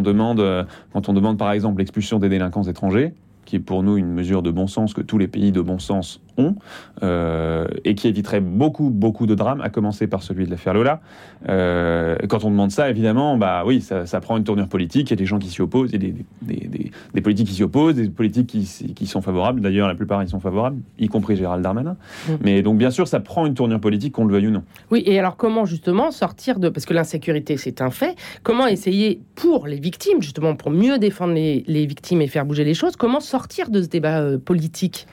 on 1.10 1.14
demande 1.14 1.38
par 1.38 1.52
exemple 1.52 1.80
l'expulsion 1.80 2.20
des 2.20 2.30
délinquants 2.30 2.64
étrangers, 2.64 3.14
qui 3.46 3.58
est 3.58 3.60
pour 3.60 3.84
nous 3.84 3.98
une 3.98 4.12
mesure 4.12 4.42
de 4.42 4.52
bon 4.52 4.68
sens 4.68 4.94
que 4.94 5.02
tous 5.02 5.18
les 5.18 5.28
pays 5.28 5.52
de 5.52 5.62
bon 5.62 5.80
sens 5.80 6.22
ont, 6.38 6.56
euh, 7.04 7.68
et 7.84 7.96
qui 7.96 8.08
éviterait 8.08 8.42
beaucoup, 8.42 8.90
beaucoup 8.90 9.26
de 9.26 9.36
drames, 9.36 9.62
à 9.62 9.70
commencer 9.70 10.08
par 10.08 10.24
celui 10.24 10.46
de 10.46 10.52
l'affaire 10.52 10.74
Lola. 10.74 11.02
Euh, 11.48 12.18
quand 12.28 12.44
on 12.44 12.50
demande 12.52 12.72
ça, 12.72 12.90
évidemment, 12.90 13.38
bah 13.38 13.64
oui, 13.66 13.82
ça, 13.82 14.06
ça 14.06 14.20
prend 14.20 14.38
une 14.38 14.44
tournure 14.44 14.68
politique. 14.68 15.10
Il 15.10 15.12
y 15.12 15.14
a 15.14 15.18
des 15.18 15.26
gens 15.26 15.40
qui 15.40 15.50
s'y 15.50 15.62
opposent, 15.62 15.92
il 15.94 16.04
y 16.04 16.08
a 16.08 16.12
des, 16.12 16.26
des, 16.42 16.68
des- 16.68 16.92
des 17.14 17.22
politiques 17.22 17.48
qui 17.48 17.54
s'y 17.54 17.64
opposent, 17.64 17.96
des 17.96 18.10
politiques 18.10 18.48
qui, 18.48 19.08
sont 19.08 19.22
favorables. 19.22 19.62
D'ailleurs, 19.62 19.88
la 19.88 19.96
plupart, 19.96 20.22
ils 20.24 20.30
sont 20.30 20.40
favorables, 20.40 20.78
y 21.00 21.08
compris 21.08 21.36
Gérald 21.36 21.64
Darmanin. 21.64 21.96
Mm. 22.28 22.34
Mais 22.42 22.62
donc, 22.62 22.78
bien 22.78 22.92
sûr, 22.92 23.08
ça 23.08 23.20
prend 23.20 23.46
une 23.46 23.54
tournure 23.54 23.80
politique, 23.80 24.14
qu'on 24.14 24.26
le 24.26 24.34
veuille 24.34 24.48
ou 24.48 24.52
non. 24.52 24.64
Oui, 24.92 25.04
et 25.06 25.18
alors 25.20 25.38
comment 25.38 25.66
justement 25.66 26.12
sortir 26.12 26.60
de... 26.60 26.70
Parce 26.70 26.86
que 26.86 26.94
l'insécurité, 26.94 27.58
c'est 27.58 27.82
un 27.82 27.92
fait. 27.92 28.16
Comment 28.44 28.68
essayer 28.68 29.22
pour 29.36 29.68
les 29.68 29.80
victimes, 29.80 30.22
justement, 30.22 30.56
pour 30.56 30.72
mieux 30.72 30.98
défendre 30.98 31.34
les, 31.34 31.64
les 31.68 31.86
victimes 31.86 32.22
et 32.22 32.28
faire 32.28 32.46
bouger 32.46 32.64
les 32.64 32.74
choses, 32.74 32.96
comment 32.96 33.20
sortir 33.20 33.70
de 33.70 33.82
ce 33.82 33.88
débat 33.88 34.20
euh, 34.20 34.38
politique? 34.38 35.08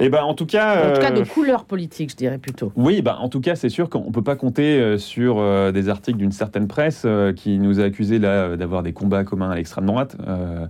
Et 0.00 0.08
ben, 0.10 0.22
en 0.22 0.34
tout 0.34 0.46
cas, 0.46 0.90
En 0.90 0.94
tout 0.94 1.00
cas, 1.00 1.10
euh, 1.12 1.20
de 1.20 1.24
couleur 1.28 1.64
politique, 1.64 2.10
je 2.10 2.16
dirais 2.16 2.38
plutôt. 2.38 2.72
Oui, 2.76 3.02
bah, 3.02 3.18
en 3.20 3.28
tout 3.28 3.40
cas, 3.40 3.56
c'est 3.56 3.68
sûr 3.68 3.90
qu'on 3.90 4.06
ne 4.06 4.10
peut 4.12 4.22
pas 4.22 4.36
compter 4.36 4.78
euh, 4.80 4.96
sur 4.98 5.38
euh, 5.38 5.72
des 5.72 5.88
articles 5.88 6.18
d'une 6.18 6.30
certaine 6.32 6.68
presse 6.68 7.02
euh, 7.04 7.32
qui 7.32 7.58
nous 7.58 7.80
a 7.80 7.84
accusés 7.84 8.18
là 8.20 8.28
euh, 8.28 8.56
d'avoir 8.56 8.82
des 8.82 8.92
combats 8.92 9.24
communs 9.24 9.50
à 9.50 9.56
l'extrême 9.56 9.86
droite. 9.86 10.16
Euh, 10.26 10.66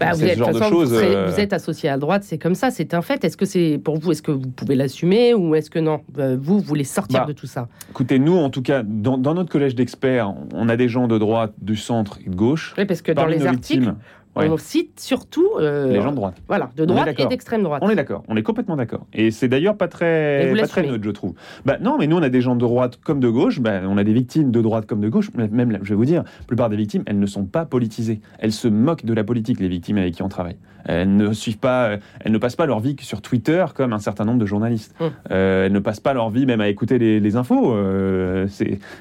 Bah, 0.00 0.06
vous, 0.12 0.24
êtes, 0.24 0.32
ce 0.34 0.38
genre 0.38 0.52
de 0.52 0.58
façon, 0.58 0.74
vous, 0.74 0.86
serez- 0.86 1.14
euh, 1.14 1.26
vous 1.30 1.38
êtes 1.38 1.52
associé 1.52 1.88
à 1.88 1.98
droite, 1.98 2.24
c'est 2.24 2.38
comme 2.38 2.56
ça, 2.56 2.70
c'est 2.72 2.94
un 2.94 3.02
fait. 3.02 3.24
Est-ce 3.24 3.36
que 3.36 3.44
c'est 3.46 3.78
pour 3.82 3.96
vous, 3.98 4.10
est-ce 4.10 4.22
que 4.22 4.32
vous 4.32 4.48
pouvez 4.48 4.74
l'assumer 4.74 5.34
ou 5.34 5.54
est-ce 5.54 5.70
que 5.70 5.78
non? 5.78 6.00
Euh, 6.18 6.36
Vous, 6.40 6.58
vous 6.58 6.64
voulez 6.64 6.82
sortir 6.84 7.20
Bah, 7.20 7.26
de 7.26 7.32
tout 7.32 7.46
ça 7.46 7.68
Écoutez, 7.90 8.18
nous, 8.18 8.36
en 8.36 8.50
tout 8.50 8.62
cas, 8.62 8.82
dans, 8.84 9.18
dans 9.18 9.34
notre 9.34 9.50
collège 9.50 9.76
d'experts, 9.76 10.34
on 10.52 10.68
a 10.68 10.76
des 10.76 10.88
gens 10.88 11.06
de 11.06 11.16
droite, 11.16 11.52
du 11.62 11.76
centre 11.76 12.18
et 12.26 12.28
de 12.28 12.34
gauche. 12.34 12.74
Oui, 12.76 12.86
parce 12.86 13.02
que 13.02 13.12
dans 13.12 13.26
les 13.26 13.46
articles, 13.46 13.94
ouais, 14.36 14.48
on 14.48 14.56
cite 14.56 15.00
surtout 15.00 15.48
euh, 15.58 15.92
les 15.92 16.00
gens 16.00 16.10
de 16.10 16.16
droite. 16.16 16.36
voilà, 16.48 16.70
de 16.76 16.84
droite 16.84 17.14
et 17.18 17.26
d'extrême 17.26 17.62
droite. 17.62 17.82
On 17.84 17.90
est 17.90 17.94
d'accord, 17.94 18.22
on 18.28 18.36
est 18.36 18.42
complètement 18.42 18.76
d'accord. 18.76 19.06
Et 19.12 19.30
c'est 19.30 19.48
d'ailleurs 19.48 19.76
pas 19.76 19.88
très, 19.88 20.52
pas 20.58 20.66
très 20.66 20.82
neutre, 20.86 21.04
je 21.04 21.10
trouve. 21.10 21.34
Bah, 21.64 21.78
non, 21.80 21.96
mais 21.98 22.06
nous, 22.06 22.16
on 22.16 22.22
a 22.22 22.28
des 22.28 22.40
gens 22.40 22.54
de 22.54 22.60
droite 22.60 22.98
comme 23.02 23.20
de 23.20 23.28
gauche. 23.28 23.60
Bah, 23.60 23.80
on 23.84 23.96
a 23.96 24.04
des 24.04 24.12
victimes 24.12 24.50
de 24.50 24.60
droite 24.60 24.86
comme 24.86 25.00
de 25.00 25.08
gauche. 25.08 25.30
Même, 25.34 25.78
je 25.82 25.90
vais 25.90 25.94
vous 25.94 26.04
dire, 26.04 26.22
la 26.22 26.46
plupart 26.46 26.68
des 26.68 26.76
victimes, 26.76 27.02
elles 27.06 27.18
ne 27.18 27.26
sont 27.26 27.44
pas 27.44 27.64
politisées. 27.64 28.20
Elles 28.38 28.52
se 28.52 28.68
moquent 28.68 29.04
de 29.04 29.14
la 29.14 29.24
politique, 29.24 29.60
les 29.60 29.68
victimes 29.68 29.98
avec 29.98 30.14
qui 30.14 30.22
on 30.22 30.28
travaille. 30.28 30.56
Elles 30.86 31.16
ne 31.16 31.32
suivent 31.32 31.58
pas, 31.58 31.86
euh, 31.86 31.96
elles 32.20 32.32
ne 32.32 32.38
passent 32.38 32.56
pas 32.56 32.66
leur 32.66 32.80
vie 32.80 32.94
sur 33.00 33.22
Twitter 33.22 33.64
comme 33.74 33.92
un 33.92 33.98
certain 33.98 34.24
nombre 34.24 34.38
de 34.38 34.46
journalistes. 34.46 34.94
Hum. 35.00 35.10
Euh, 35.30 35.66
elles 35.66 35.72
ne 35.72 35.78
passent 35.78 36.00
pas 36.00 36.12
leur 36.12 36.30
vie 36.30 36.44
même 36.46 36.60
à 36.60 36.68
écouter 36.68 36.98
les, 36.98 37.20
les 37.20 37.36
infos. 37.36 37.74
Euh, 37.74 38.46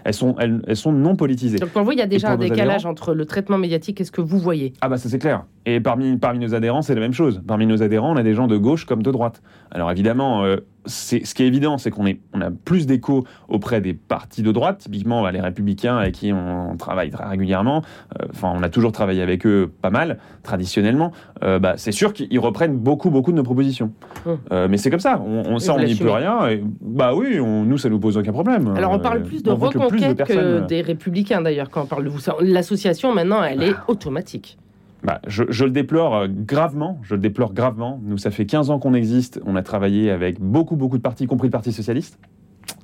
elles, 0.06 0.14
sont, 0.14 0.36
elles, 0.40 0.62
elles 0.68 0.78
sont 0.78 0.94
non 0.94 1.16
politisées. 1.16 1.58
Donc 1.58 1.70
pour 1.70 1.84
vous, 1.84 1.92
il 1.92 1.98
y 1.98 2.02
a 2.02 2.08
déjà 2.08 2.32
un 2.32 2.38
décalage 2.38 2.76
adhérents 2.78 2.92
entre 2.92 3.14
le 3.14 3.26
traitement 3.26 3.58
médiatique 3.58 4.00
et 4.00 4.06
ce 4.06 4.12
que 4.12 4.22
vous 4.22 4.40
voyez. 4.40 4.74
Ah 4.82 4.88
bah 4.88 4.98
ça 4.98 5.10
c'est 5.10 5.20
clair. 5.24 5.46
Et 5.66 5.80
parmi, 5.80 6.18
parmi 6.18 6.40
nos 6.40 6.54
adhérents, 6.54 6.82
c'est 6.82 6.94
la 6.94 7.00
même 7.00 7.14
chose. 7.14 7.42
Parmi 7.48 7.66
nos 7.66 7.82
adhérents, 7.82 8.12
on 8.12 8.18
a 8.18 8.24
des 8.24 8.34
gens 8.34 8.48
de 8.48 8.58
gauche 8.58 8.86
comme 8.86 9.02
de 9.02 9.12
droite. 9.12 9.42
Alors 9.72 9.90
évidemment, 9.90 10.44
euh, 10.44 10.58
c'est, 10.86 11.26
ce 11.26 11.34
qui 11.34 11.44
est 11.44 11.48
évident, 11.48 11.78
c'est 11.78 11.90
qu'on 11.90 12.06
est, 12.06 12.20
on 12.34 12.42
a 12.42 12.52
plus 12.52 12.86
d'écho 12.86 13.24
auprès 13.48 13.80
des 13.80 13.94
partis 13.94 14.44
de 14.44 14.52
droite, 14.52 14.80
typiquement 14.80 15.24
bah, 15.24 15.32
les 15.32 15.40
républicains 15.40 15.96
avec 15.96 16.16
qui 16.16 16.34
on, 16.34 16.76
travaille 16.76 17.12
très 17.12 17.26
régulièrement. 17.26 17.82
Euh, 18.20 18.26
Enfin, 18.32 18.52
on 18.54 18.62
a 18.62 18.68
toujours 18.68 18.92
travaillé 18.92 19.22
avec 19.22 19.46
eux 19.46 19.72
pas 19.82 19.90
mal, 19.90 20.18
traditionnellement. 20.44 21.14
Euh, 21.44 21.60
bah, 21.60 21.76
c'est 21.78 21.94
sûr 21.94 22.12
qu'ils 22.12 22.40
reprennent 22.40 22.76
beaucoup, 22.78 23.10
beaucoup 23.10 23.32
de 23.32 23.38
nos 23.38 23.44
propositions. 23.44 23.94
Hum. 24.26 24.38
Mais 24.70 24.78
c'est 24.78 24.90
comme 24.90 25.00
ça. 25.00 25.22
On, 25.26 25.44
on, 25.54 25.60
ça, 25.60 25.76
on 25.76 25.80
n'y 25.80 25.96
peut 25.96 26.12
rien. 26.12 26.46
Et, 26.50 26.62
bah 26.82 27.14
oui, 27.16 27.40
on- 27.40 27.64
nous, 27.64 27.78
ça 27.78 27.88
nous 27.90 28.00
pose 28.00 28.18
aucun 28.18 28.34
problème. 28.34 28.74
Alors 28.76 28.92
on 28.92 29.00
parle 29.00 29.24
plus 29.24 29.44
de 29.44 29.54
plus 29.54 29.66
reconquête 29.66 30.24
que 30.26 30.66
des 30.68 30.82
républicains 30.82 31.42
d'ailleurs 31.42 31.70
quand 31.70 31.84
on 31.84 31.86
parle 31.86 32.04
de 32.04 32.10
vous. 32.10 32.20
L'association 32.42 33.14
maintenant, 33.14 33.42
elle 33.44 33.64
est 33.64 33.76
automatique. 33.88 34.58
Bah, 35.04 35.20
je, 35.28 35.44
je 35.50 35.66
le 35.66 35.72
déplore 35.72 36.16
euh, 36.16 36.28
gravement. 36.30 37.00
Je 37.04 37.16
le 37.16 37.22
déplore 37.22 37.54
gravement. 37.54 38.00
Nous, 38.04 38.18
ça 38.18 38.32
fait 38.32 38.46
15 38.46 38.70
ans 38.70 38.80
qu'on 38.80 38.94
existe. 38.94 39.42
On 39.46 39.56
a 39.56 39.64
travaillé 39.64 40.12
avec 40.12 40.40
beaucoup, 40.40 40.76
beaucoup 40.76 40.98
de 40.98 41.02
partis, 41.04 41.26
y 41.26 41.28
compris 41.28 41.48
le 41.48 41.52
Parti 41.52 41.74
socialiste. 41.74 42.20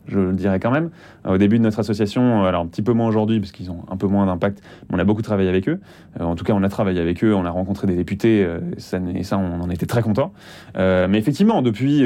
Je 0.09 0.19
le 0.19 0.33
dirais 0.33 0.59
quand 0.59 0.71
même. 0.71 0.89
Euh, 1.25 1.35
Au 1.35 1.37
début 1.37 1.57
de 1.57 1.63
notre 1.63 1.79
association, 1.79 2.43
euh, 2.43 2.47
alors 2.47 2.61
un 2.63 2.65
petit 2.67 2.81
peu 2.81 2.93
moins 2.93 3.07
aujourd'hui 3.07 3.39
parce 3.39 3.51
qu'ils 3.51 3.71
ont 3.71 3.83
un 3.89 3.95
peu 3.95 4.07
moins 4.07 4.25
d'impact, 4.25 4.61
mais 4.89 4.97
on 4.97 4.99
a 4.99 5.03
beaucoup 5.03 5.21
travaillé 5.21 5.47
avec 5.49 5.69
eux. 5.69 5.79
Euh, 6.19 6.23
en 6.23 6.35
tout 6.35 6.43
cas, 6.43 6.53
on 6.53 6.63
a 6.63 6.69
travaillé 6.69 6.99
avec 6.99 7.23
eux. 7.23 7.33
On 7.33 7.45
a 7.45 7.49
rencontré 7.51 7.87
des 7.87 7.95
députés. 7.95 8.43
euh, 8.43 8.59
ça, 8.77 8.99
et 9.15 9.23
ça, 9.23 9.37
on 9.37 9.61
en 9.61 9.69
était 9.69 9.85
très 9.85 10.01
contents. 10.01 10.33
Mais 10.75 11.17
effectivement, 11.17 11.61
depuis, 11.61 12.05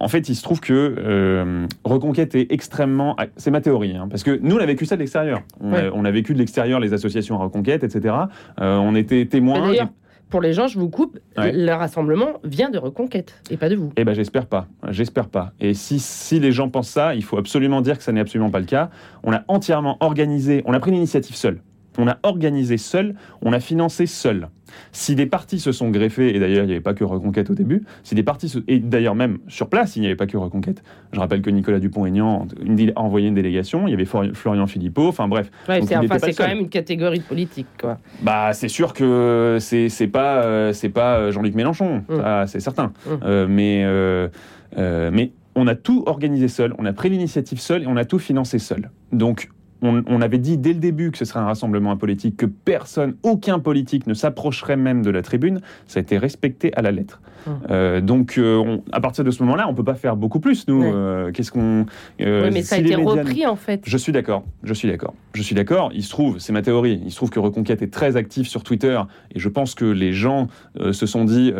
en 0.00 0.08
fait, 0.08 0.28
il 0.28 0.34
se 0.34 0.42
trouve 0.42 0.60
que 0.60 1.66
Reconquête 1.84 2.34
est 2.34 2.50
extrêmement. 2.52 3.14
ah, 3.18 3.26
C'est 3.36 3.50
ma 3.50 3.60
théorie, 3.60 3.96
hein, 3.96 4.08
parce 4.10 4.22
que 4.22 4.38
nous, 4.42 4.56
on 4.56 4.60
a 4.60 4.66
vécu 4.66 4.86
ça 4.86 4.96
de 4.96 5.00
l'extérieur. 5.00 5.42
On, 5.60 5.72
a- 5.72 5.76
Ouais. 5.76 5.90
on 5.94 6.04
a 6.04 6.10
vécu 6.10 6.32
de 6.34 6.38
l'extérieur 6.38 6.80
les 6.80 6.92
associations 6.94 7.38
Reconquête, 7.38 7.84
etc. 7.84 8.14
On 8.58 8.94
était 8.94 9.26
témoins. 9.26 9.68
D'ailleurs, 9.68 9.88
pour 10.30 10.40
les 10.40 10.52
gens, 10.52 10.66
je 10.66 10.78
vous 10.78 10.88
coupe, 10.88 11.18
Ouais. 11.36 11.52
le 11.52 11.72
rassemblement 11.72 12.40
vient 12.44 12.70
de 12.70 12.78
Reconquête 12.78 13.40
et 13.50 13.56
pas 13.56 13.68
de 13.68 13.76
vous. 13.76 13.92
Eh 13.96 14.04
ben 14.04 14.14
j'espère 14.14 14.46
pas, 14.46 14.66
j'espère 14.90 15.28
pas. 15.28 15.52
Et 15.60 15.72
si, 15.74 15.98
si 15.98 16.40
les 16.40 16.52
gens 16.52 16.68
pensent 16.68 16.88
ça, 16.90 17.14
il 17.14 17.22
faut 17.24 17.38
absolument 17.38 17.80
dire 17.80 17.96
que 17.98 18.02
ça 18.04 18.12
n'est 18.12 18.20
absolument 18.20 18.50
pas 18.50 18.58
le 18.60 18.66
cas. 18.66 18.90
On 19.22 19.32
a 19.32 19.42
entièrement 19.48 19.96
organisé, 20.00 20.62
on 20.66 20.72
a 20.72 20.80
pris 20.80 20.90
l'initiative 20.90 21.36
seul. 21.36 21.60
On 21.98 22.08
a 22.08 22.18
organisé 22.24 22.76
seul, 22.76 23.14
on 23.42 23.52
a 23.52 23.60
financé 23.60 24.06
seul. 24.06 24.48
Si 24.92 25.14
des 25.14 25.26
partis 25.26 25.58
se 25.60 25.72
sont 25.72 25.90
greffés, 25.90 26.34
et 26.34 26.38
d'ailleurs 26.40 26.64
il 26.64 26.68
n'y 26.68 26.72
avait 26.72 26.80
pas 26.80 26.94
que 26.94 27.04
Reconquête 27.04 27.50
au 27.50 27.54
début, 27.54 27.82
si 28.02 28.14
des 28.14 28.22
partis, 28.22 28.48
se- 28.48 28.58
et 28.68 28.78
d'ailleurs 28.78 29.14
même 29.14 29.38
sur 29.48 29.68
place 29.68 29.96
il 29.96 30.00
n'y 30.00 30.06
avait 30.06 30.16
pas 30.16 30.26
que 30.26 30.36
Reconquête. 30.36 30.82
Je 31.12 31.20
rappelle 31.20 31.42
que 31.42 31.50
Nicolas 31.50 31.78
Dupont-Aignan 31.78 32.46
a 32.96 33.00
envoyé 33.00 33.28
une 33.28 33.34
délégation, 33.34 33.86
il 33.86 33.90
y 33.90 33.94
avait 33.94 34.04
Florian 34.34 34.66
Philippot, 34.66 35.08
enfin 35.08 35.28
bref. 35.28 35.50
Ouais, 35.68 35.80
c'est 35.82 35.96
enfin, 35.96 36.18
quand 36.36 36.46
même 36.48 36.58
une 36.60 36.68
catégorie 36.68 37.18
de 37.20 37.24
politique, 37.24 37.66
quoi. 37.80 37.98
Bah, 38.22 38.52
c'est 38.52 38.68
sûr 38.68 38.92
que 38.92 39.58
c'est 39.60 40.08
pas 40.08 40.42
euh, 40.44 40.72
c'est 40.72 40.88
pas 40.88 41.16
euh, 41.18 41.30
Jean-Luc 41.32 41.54
Mélenchon, 41.54 42.02
Mm. 42.08 42.16
ça, 42.16 42.46
c'est 42.46 42.60
certain. 42.60 42.92
Mm. 43.06 43.10
Euh, 43.24 43.46
mais 43.48 43.82
euh, 43.84 44.28
euh, 44.78 45.10
mais 45.12 45.32
on 45.54 45.66
a 45.66 45.74
tout 45.74 46.02
organisé 46.06 46.48
seul, 46.48 46.74
on 46.78 46.84
a 46.84 46.92
pris 46.92 47.08
l'initiative 47.08 47.60
seul 47.60 47.82
et 47.82 47.86
on 47.86 47.96
a 47.96 48.04
tout 48.04 48.18
financé 48.18 48.58
seul. 48.58 48.90
Donc 49.12 49.48
on, 49.82 50.02
on 50.06 50.20
avait 50.22 50.38
dit 50.38 50.58
dès 50.58 50.72
le 50.72 50.78
début 50.80 51.10
que 51.10 51.18
ce 51.18 51.24
serait 51.24 51.40
un 51.40 51.44
rassemblement 51.46 51.90
apolitique, 51.90 52.36
que 52.36 52.46
personne, 52.46 53.14
aucun 53.22 53.58
politique 53.58 54.06
ne 54.06 54.14
s'approcherait 54.14 54.76
même 54.76 55.02
de 55.02 55.10
la 55.10 55.22
tribune. 55.22 55.60
Ça 55.86 55.98
a 55.98 56.02
été 56.02 56.18
respecté 56.18 56.72
à 56.76 56.82
la 56.82 56.92
lettre. 56.92 57.20
Mm. 57.46 57.50
Euh, 57.70 58.00
donc, 58.00 58.38
euh, 58.38 58.56
on- 58.56 58.82
à 58.92 59.00
partir 59.00 59.22
de 59.24 59.30
ce 59.30 59.42
moment-là, 59.44 59.66
on 59.68 59.74
peut 59.74 59.84
pas 59.84 59.94
faire 59.94 60.16
beaucoup 60.16 60.40
plus. 60.40 60.66
Nous, 60.66 60.80
Ouais. 60.82 60.90
euh, 60.92 61.30
qu'est-ce 61.32 61.52
qu'on 61.52 61.86
Oui, 62.18 62.26
mais 62.52 62.62
ça 62.62 62.76
a 62.76 62.78
si 62.78 62.84
été 62.84 62.96
médias- 62.96 63.10
repris, 63.22 63.46
en 63.46 63.56
fait. 63.56 63.82
je 63.86 63.96
suis 63.96 64.12
d'accord, 64.12 64.44
je 64.64 64.74
suis 64.74 64.88
d'accord, 64.88 65.14
je 65.34 65.42
suis 65.42 65.54
d'accord. 65.54 65.90
Il 65.94 66.02
se 66.02 66.10
trouve, 66.10 66.38
c'est 66.38 66.52
ma 66.52 66.62
théorie, 66.62 67.00
il 67.04 67.10
se 67.10 67.16
trouve 67.16 67.30
que 67.30 67.38
Reconquête 67.38 67.82
est 67.82 67.92
très 67.92 68.16
actif 68.16 68.48
sur 68.48 68.62
Twitter 68.64 69.00
et 69.34 69.38
je 69.38 69.48
pense 69.48 69.74
que 69.74 69.84
les 69.84 70.12
gens 70.12 70.48
se 70.92 71.06
sont 71.06 71.24
dit, 71.24 71.52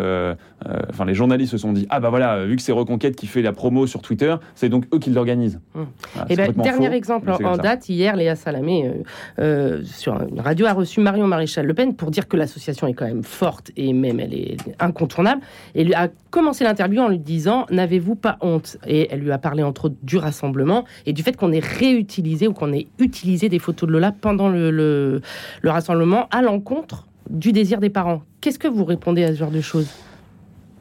enfin 0.91 1.05
les 1.05 1.15
journalistes 1.15 1.53
se 1.53 1.59
sont 1.59 1.73
dit, 1.73 1.87
ah 1.91 2.01
bah 2.01 2.11
voilà, 2.11 2.45
vu 2.45 2.57
que 2.57 2.63
c'est 2.63 2.73
Reconquête 2.73 3.17
qui 3.17 3.27
fait 3.27 3.43
la 3.43 3.53
promo 3.53 3.87
sur 3.87 4.03
Twitter, 4.03 4.35
c'est 4.55 4.69
donc 4.69 4.85
eux 4.93 4.99
qui 4.99 5.11
l'organisent. 5.11 5.61
Hum. 5.75 5.87
Voilà, 6.15 6.27
Eh 6.31 6.37
complètement 6.37 6.65
dernier 6.65 6.87
faux, 6.89 6.93
exemple 6.95 7.31
en, 7.31 7.57
date, 7.57 7.89
hier, 7.89 8.06
Léa 8.15 8.37
Salamé, 8.37 8.87
euh, 8.87 8.93
euh, 9.41 9.83
sur 9.85 10.15
une 10.29 10.41
radio, 10.41 10.67
a 10.67 10.73
reçu 10.75 11.01
Marion 11.01 11.27
Maréchal 11.27 11.67
Le 11.67 11.75
Pen 11.75 11.97
pour 11.97 12.11
dire 12.11 12.29
que 12.29 12.37
l'association 12.37 12.87
est 12.87 12.93
quand 12.95 13.07
même 13.07 13.25
forte 13.25 13.73
et 13.77 13.93
même 13.93 14.21
elle 14.21 14.35
est 14.35 14.57
incontournable. 14.79 15.41
Et 15.75 15.93
a 15.95 16.09
commencé 16.31 16.63
l'interview 16.63 17.01
en 17.01 17.09
lui 17.09 17.19
disant 17.19 17.67
N'avez-vous 17.71 18.15
pas 18.15 18.37
honte? 18.43 18.77
Et 18.87 19.09
elle 19.11 19.21
lui 19.21 19.33
a 19.33 19.39
parlé 19.39 19.63
entre 19.63 19.87
autres 19.87 19.97
du 20.03 20.19
rassemblement 20.19 20.85
et 21.07 21.13
du 21.13 21.23
fait 21.23 21.37
qu'on 21.37 21.51
ait 21.53 21.59
réutilisé 21.59 22.47
ou 22.47 22.53
qu'on 22.53 22.73
ait 22.73 22.87
utilisé 22.99 23.49
des 23.49 23.59
photos 23.59 23.89
de 23.89 23.93
Lola 23.95 24.13
pendant 24.13 24.49
le, 24.49 24.71
le- 24.71 25.23
le 25.63 25.71
rassemblement 25.71 26.29
à 26.31 26.43
l'encontre 26.43 27.07
du 27.31 27.53
désir 27.53 27.81
des 27.81 27.91
parents. 27.91 28.23
Qu'est-ce 28.41 28.59
que 28.59 28.69
vous 28.69 28.85
répondez 28.85 29.25
à 29.25 29.33
ce 29.33 29.39
genre 29.39 29.51
de 29.51 29.61
choses? 29.61 29.89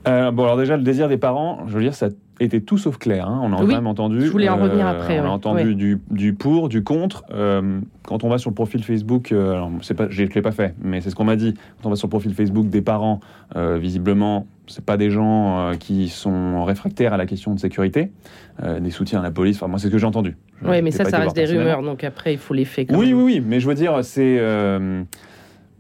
Euh, 0.08 0.30
bon 0.30 0.44
alors 0.44 0.58
déjà 0.58 0.78
le 0.78 0.84
désir 0.84 1.08
des 1.10 1.18
parents, 1.18 1.66
je 1.68 1.74
veux 1.74 1.82
dire 1.82 1.96
ça 1.96 2.10
était 2.40 2.60
tout 2.62 2.78
sauf 2.78 2.98
clair. 2.98 3.28
hein. 3.28 3.40
On 3.44 3.54
a 3.54 3.62
Oui, 3.62 3.68
quand 3.70 3.76
même 3.76 3.88
entendu. 3.88 4.22
je 4.22 4.30
voulais 4.32 4.50
en 4.50 4.58
revenir 4.58 4.86
après, 4.88 5.20
On 5.20 5.24
ouais. 5.24 5.28
a 5.30 5.32
entendu 5.32 5.64
Ouais. 5.70 5.74
du, 5.74 6.02
du 6.12 6.34
pour, 6.34 6.68
du 6.70 6.84
contre. 6.84 7.24
Euh, 7.34 7.80
quand 8.04 8.24
on 8.24 8.30
va 8.30 8.38
sur 8.38 8.50
le 8.50 8.56
profil 8.56 8.84
Facebook, 8.84 9.32
euh, 9.32 9.54
alors, 9.54 9.72
c'est 9.82 9.94
pas, 9.94 10.08
je 10.10 10.24
ne 10.24 10.28
l'ai 10.28 10.42
pas 10.42 10.52
fait, 10.52 10.76
mais 10.84 11.02
c'est 11.02 11.10
ce 11.10 11.16
qu'on 11.16 11.24
m'a 11.24 11.36
dit. 11.38 11.54
Quand 11.82 11.88
on 11.88 11.90
va 11.90 11.96
sur 11.96 12.08
le 12.08 12.12
profil 12.12 12.34
Facebook 12.34 12.68
des 12.68 12.82
parents, 12.82 13.20
euh, 13.56 13.78
visiblement, 13.78 14.48
c'est 14.68 14.84
pas 14.84 14.98
des 14.98 15.10
gens 15.12 15.60
euh, 15.70 15.74
qui 15.76 16.10
sont 16.10 16.64
réfractaires 16.66 17.14
à 17.14 17.18
la 17.18 17.26
question 17.26 17.54
de 17.54 17.60
sécurité, 17.60 18.12
euh, 18.64 18.80
des 18.80 18.92
soutiens 18.92 19.20
à 19.20 19.24
la 19.24 19.32
police. 19.32 19.58
Enfin 19.58 19.68
moi 19.68 19.80
c'est 19.80 19.88
ce 19.88 19.92
que 19.92 19.98
j'ai 19.98 20.06
entendu. 20.08 20.36
Je- 20.62 20.70
Oui, 20.70 20.82
mais 20.82 20.92
ça, 20.92 21.06
ça 21.06 21.20
reste 21.20 21.36
des 21.36 21.46
rumeurs, 21.46 21.84
donc 21.84 22.04
après, 22.04 22.34
il 22.34 22.40
faut 22.40 22.54
les 22.54 22.66
faits. 22.66 22.90
quand 22.90 22.98
Oui, 22.98 23.10
même. 23.10 23.18
oui, 23.18 23.24
oui, 23.36 23.44
mais 23.46 23.60
je 23.60 23.68
veux 23.68 23.76
dire, 23.76 24.04
c'est. 24.04 24.38
euh, 24.40 25.04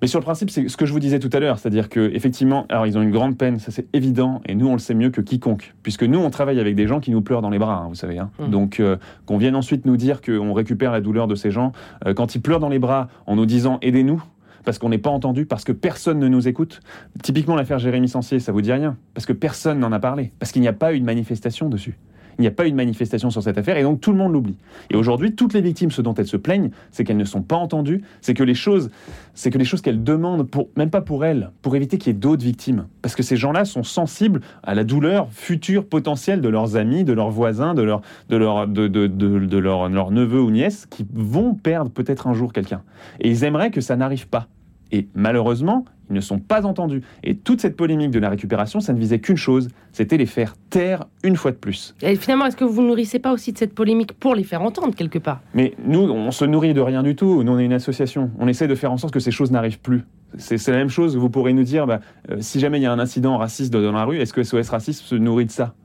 Mais 0.05 0.09
sur 0.09 0.19
le 0.19 0.23
principe, 0.23 0.51
c'est 0.51 0.69
ce 0.69 0.77
que 0.77 0.85
je 0.85 0.93
vous 0.93 0.99
disais 0.99 1.17
tout 1.17 1.31
à 1.33 1.39
l'heure, 1.39 1.57
c'est-à-dire 1.57 1.89
que 1.89 2.11
effectivement, 2.13 2.67
alors 2.69 2.85
ils 2.85 2.95
ont 2.95 3.01
une 3.01 3.09
grande 3.09 3.39
peine, 3.39 3.57
ça 3.57 3.71
c'est 3.71 3.87
évident, 3.91 4.39
et 4.45 4.53
nous 4.53 4.67
on 4.67 4.73
le 4.73 4.77
sait 4.77 4.93
mieux 4.93 5.09
que 5.09 5.19
quiconque, 5.19 5.73
puisque 5.81 6.03
nous 6.03 6.19
on 6.19 6.29
travaille 6.29 6.59
avec 6.59 6.75
des 6.75 6.85
gens 6.85 6.99
qui 6.99 7.09
nous 7.09 7.23
pleurent 7.23 7.41
dans 7.41 7.49
les 7.49 7.57
bras, 7.57 7.77
hein, 7.77 7.87
vous 7.89 7.95
savez. 7.95 8.19
hein. 8.19 8.29
Mhm. 8.37 8.51
Donc 8.51 8.79
euh, 8.79 8.97
qu'on 9.25 9.39
vienne 9.39 9.55
ensuite 9.55 9.83
nous 9.87 9.97
dire 9.97 10.21
qu'on 10.21 10.53
récupère 10.53 10.91
la 10.91 11.01
douleur 11.01 11.25
de 11.25 11.33
ces 11.33 11.49
gens 11.49 11.71
euh, 12.05 12.13
quand 12.13 12.35
ils 12.35 12.39
pleurent 12.39 12.59
dans 12.59 12.69
les 12.69 12.77
bras 12.77 13.07
en 13.25 13.35
nous 13.35 13.47
disant 13.47 13.79
aidez-nous. 13.81 14.23
Parce 14.63 14.77
qu'on 14.77 14.89
n'est 14.89 14.99
pas 14.99 15.09
entendu, 15.09 15.47
parce 15.47 15.63
que 15.63 15.71
personne 15.71 16.19
ne 16.19 16.27
nous 16.27 16.47
écoute. 16.47 16.81
Typiquement, 17.23 17.55
l'affaire 17.55 17.79
Jérémy 17.79 18.07
Sancier, 18.09 18.39
ça 18.39 18.51
vous 18.51 18.61
dit 18.61 18.71
rien. 18.71 18.97
Parce 19.15 19.25
que 19.25 19.33
personne 19.33 19.79
n'en 19.79 19.91
a 19.91 19.99
parlé. 19.99 20.33
Parce 20.39 20.51
qu'il 20.51 20.61
n'y 20.63 20.67
a 20.67 20.73
pas 20.73 20.93
eu 20.93 20.99
de 20.99 21.05
manifestation 21.05 21.67
dessus. 21.67 21.97
Il 22.37 22.41
n'y 22.41 22.47
a 22.47 22.51
pas 22.51 22.67
eu 22.67 22.71
de 22.71 22.75
manifestation 22.75 23.29
sur 23.29 23.41
cette 23.41 23.57
affaire 23.57 23.77
et 23.77 23.83
donc 23.83 24.01
tout 24.01 24.11
le 24.11 24.17
monde 24.17 24.33
l'oublie. 24.33 24.57
Et 24.89 24.95
aujourd'hui, 24.95 25.33
toutes 25.33 25.53
les 25.53 25.61
victimes, 25.61 25.91
ce 25.91 26.01
dont 26.01 26.13
elles 26.13 26.27
se 26.27 26.37
plaignent, 26.37 26.71
c'est 26.91 27.03
qu'elles 27.03 27.17
ne 27.17 27.25
sont 27.25 27.41
pas 27.41 27.55
entendues, 27.55 28.03
c'est 28.21 28.33
que 28.33 28.43
les 28.43 28.55
choses, 28.55 28.89
c'est 29.33 29.51
que 29.51 29.57
les 29.57 29.65
choses 29.65 29.81
qu'elles 29.81 30.03
demandent, 30.03 30.47
même 30.75 30.89
pas 30.89 31.01
pour 31.01 31.25
elles, 31.25 31.51
pour 31.61 31.75
éviter 31.75 31.97
qu'il 31.97 32.13
y 32.13 32.15
ait 32.15 32.19
d'autres 32.19 32.43
victimes. 32.43 32.87
Parce 33.01 33.15
que 33.15 33.23
ces 33.23 33.37
gens-là 33.37 33.65
sont 33.65 33.83
sensibles 33.83 34.41
à 34.63 34.75
la 34.75 34.83
douleur 34.83 35.27
future 35.31 35.85
potentielle 35.85 36.41
de 36.41 36.49
leurs 36.49 36.75
amis, 36.75 37.03
de 37.03 37.13
leurs 37.13 37.29
voisins, 37.29 37.73
de 37.73 37.81
leurs 37.81 38.01
de 38.29 38.37
leur, 38.37 38.67
de, 38.67 38.87
de, 38.87 39.07
de, 39.07 39.39
de 39.39 40.11
neveux 40.11 40.41
ou 40.41 40.51
nièces 40.51 40.85
qui 40.85 41.05
vont 41.13 41.53
perdre 41.53 41.91
peut-être 41.91 42.27
un 42.27 42.33
jour 42.33 42.53
quelqu'un. 42.53 42.81
Et 43.19 43.29
ils 43.29 43.43
aimeraient 43.43 43.71
que 43.71 43.81
ça 43.81 43.95
n'arrive 43.95 44.27
pas. 44.27 44.47
Et 44.95 45.09
malheureusement, 45.13 45.83
ils 46.09 46.15
ne 46.15 46.21
sont 46.21 46.39
pas 46.39 46.65
entendus. 46.65 47.01
Et 47.21 47.35
toute 47.35 47.59
cette 47.59 47.75
polémique 47.75 48.11
de 48.11 48.19
la 48.19 48.29
récupération, 48.29 48.79
ça 48.79 48.93
ne 48.93 48.97
visait 48.97 49.19
qu'une 49.19 49.35
chose, 49.35 49.67
c'était 49.91 50.15
les 50.15 50.25
faire 50.25 50.55
taire 50.69 51.03
une 51.21 51.35
fois 51.35 51.51
de 51.51 51.57
plus. 51.57 51.95
Et 52.01 52.15
finalement, 52.15 52.45
est-ce 52.45 52.55
que 52.55 52.63
vous 52.63 52.81
nourrissez 52.81 53.19
pas 53.19 53.33
aussi 53.33 53.51
de 53.51 53.57
cette 53.57 53.75
polémique 53.75 54.13
pour 54.13 54.35
les 54.35 54.45
faire 54.45 54.61
entendre 54.61 54.95
quelque 54.95 55.19
part? 55.19 55.41
Mais 55.53 55.73
nous, 55.85 55.99
on 55.99 56.31
se 56.31 56.45
nourrit 56.45 56.73
de 56.73 56.79
rien 56.79 57.03
du 57.03 57.13
tout. 57.17 57.43
Nous, 57.43 57.51
on 57.51 57.59
est 57.59 57.65
une 57.65 57.73
association. 57.73 58.31
On 58.39 58.47
essaie 58.47 58.69
de 58.69 58.75
faire 58.75 58.93
en 58.93 58.97
sorte 58.97 59.13
que 59.13 59.19
ces 59.19 59.31
choses 59.31 59.51
n'arrivent 59.51 59.81
plus. 59.81 60.05
C'est 60.37 60.57
c'est 60.57 60.71
la 60.71 60.77
même 60.77 60.89
chose. 60.89 61.17
Vous 61.17 61.29
pourrez 61.29 61.51
nous 61.51 61.63
dire, 61.63 61.87
bah, 61.87 61.99
euh, 62.31 62.37
si 62.39 62.61
jamais 62.61 62.79
il 62.79 62.83
y 62.83 62.85
a 62.85 62.93
un 62.93 62.99
incident 62.99 63.37
raciste 63.37 63.73
dans 63.73 63.91
la 63.91 64.05
rue, 64.05 64.19
est-ce 64.19 64.31
que 64.31 64.43
SOS 64.43 64.69
Racisme 64.69 65.03
se 65.03 65.15
nourrit 65.15 65.45
de 65.45 65.51
ça? 65.51 65.75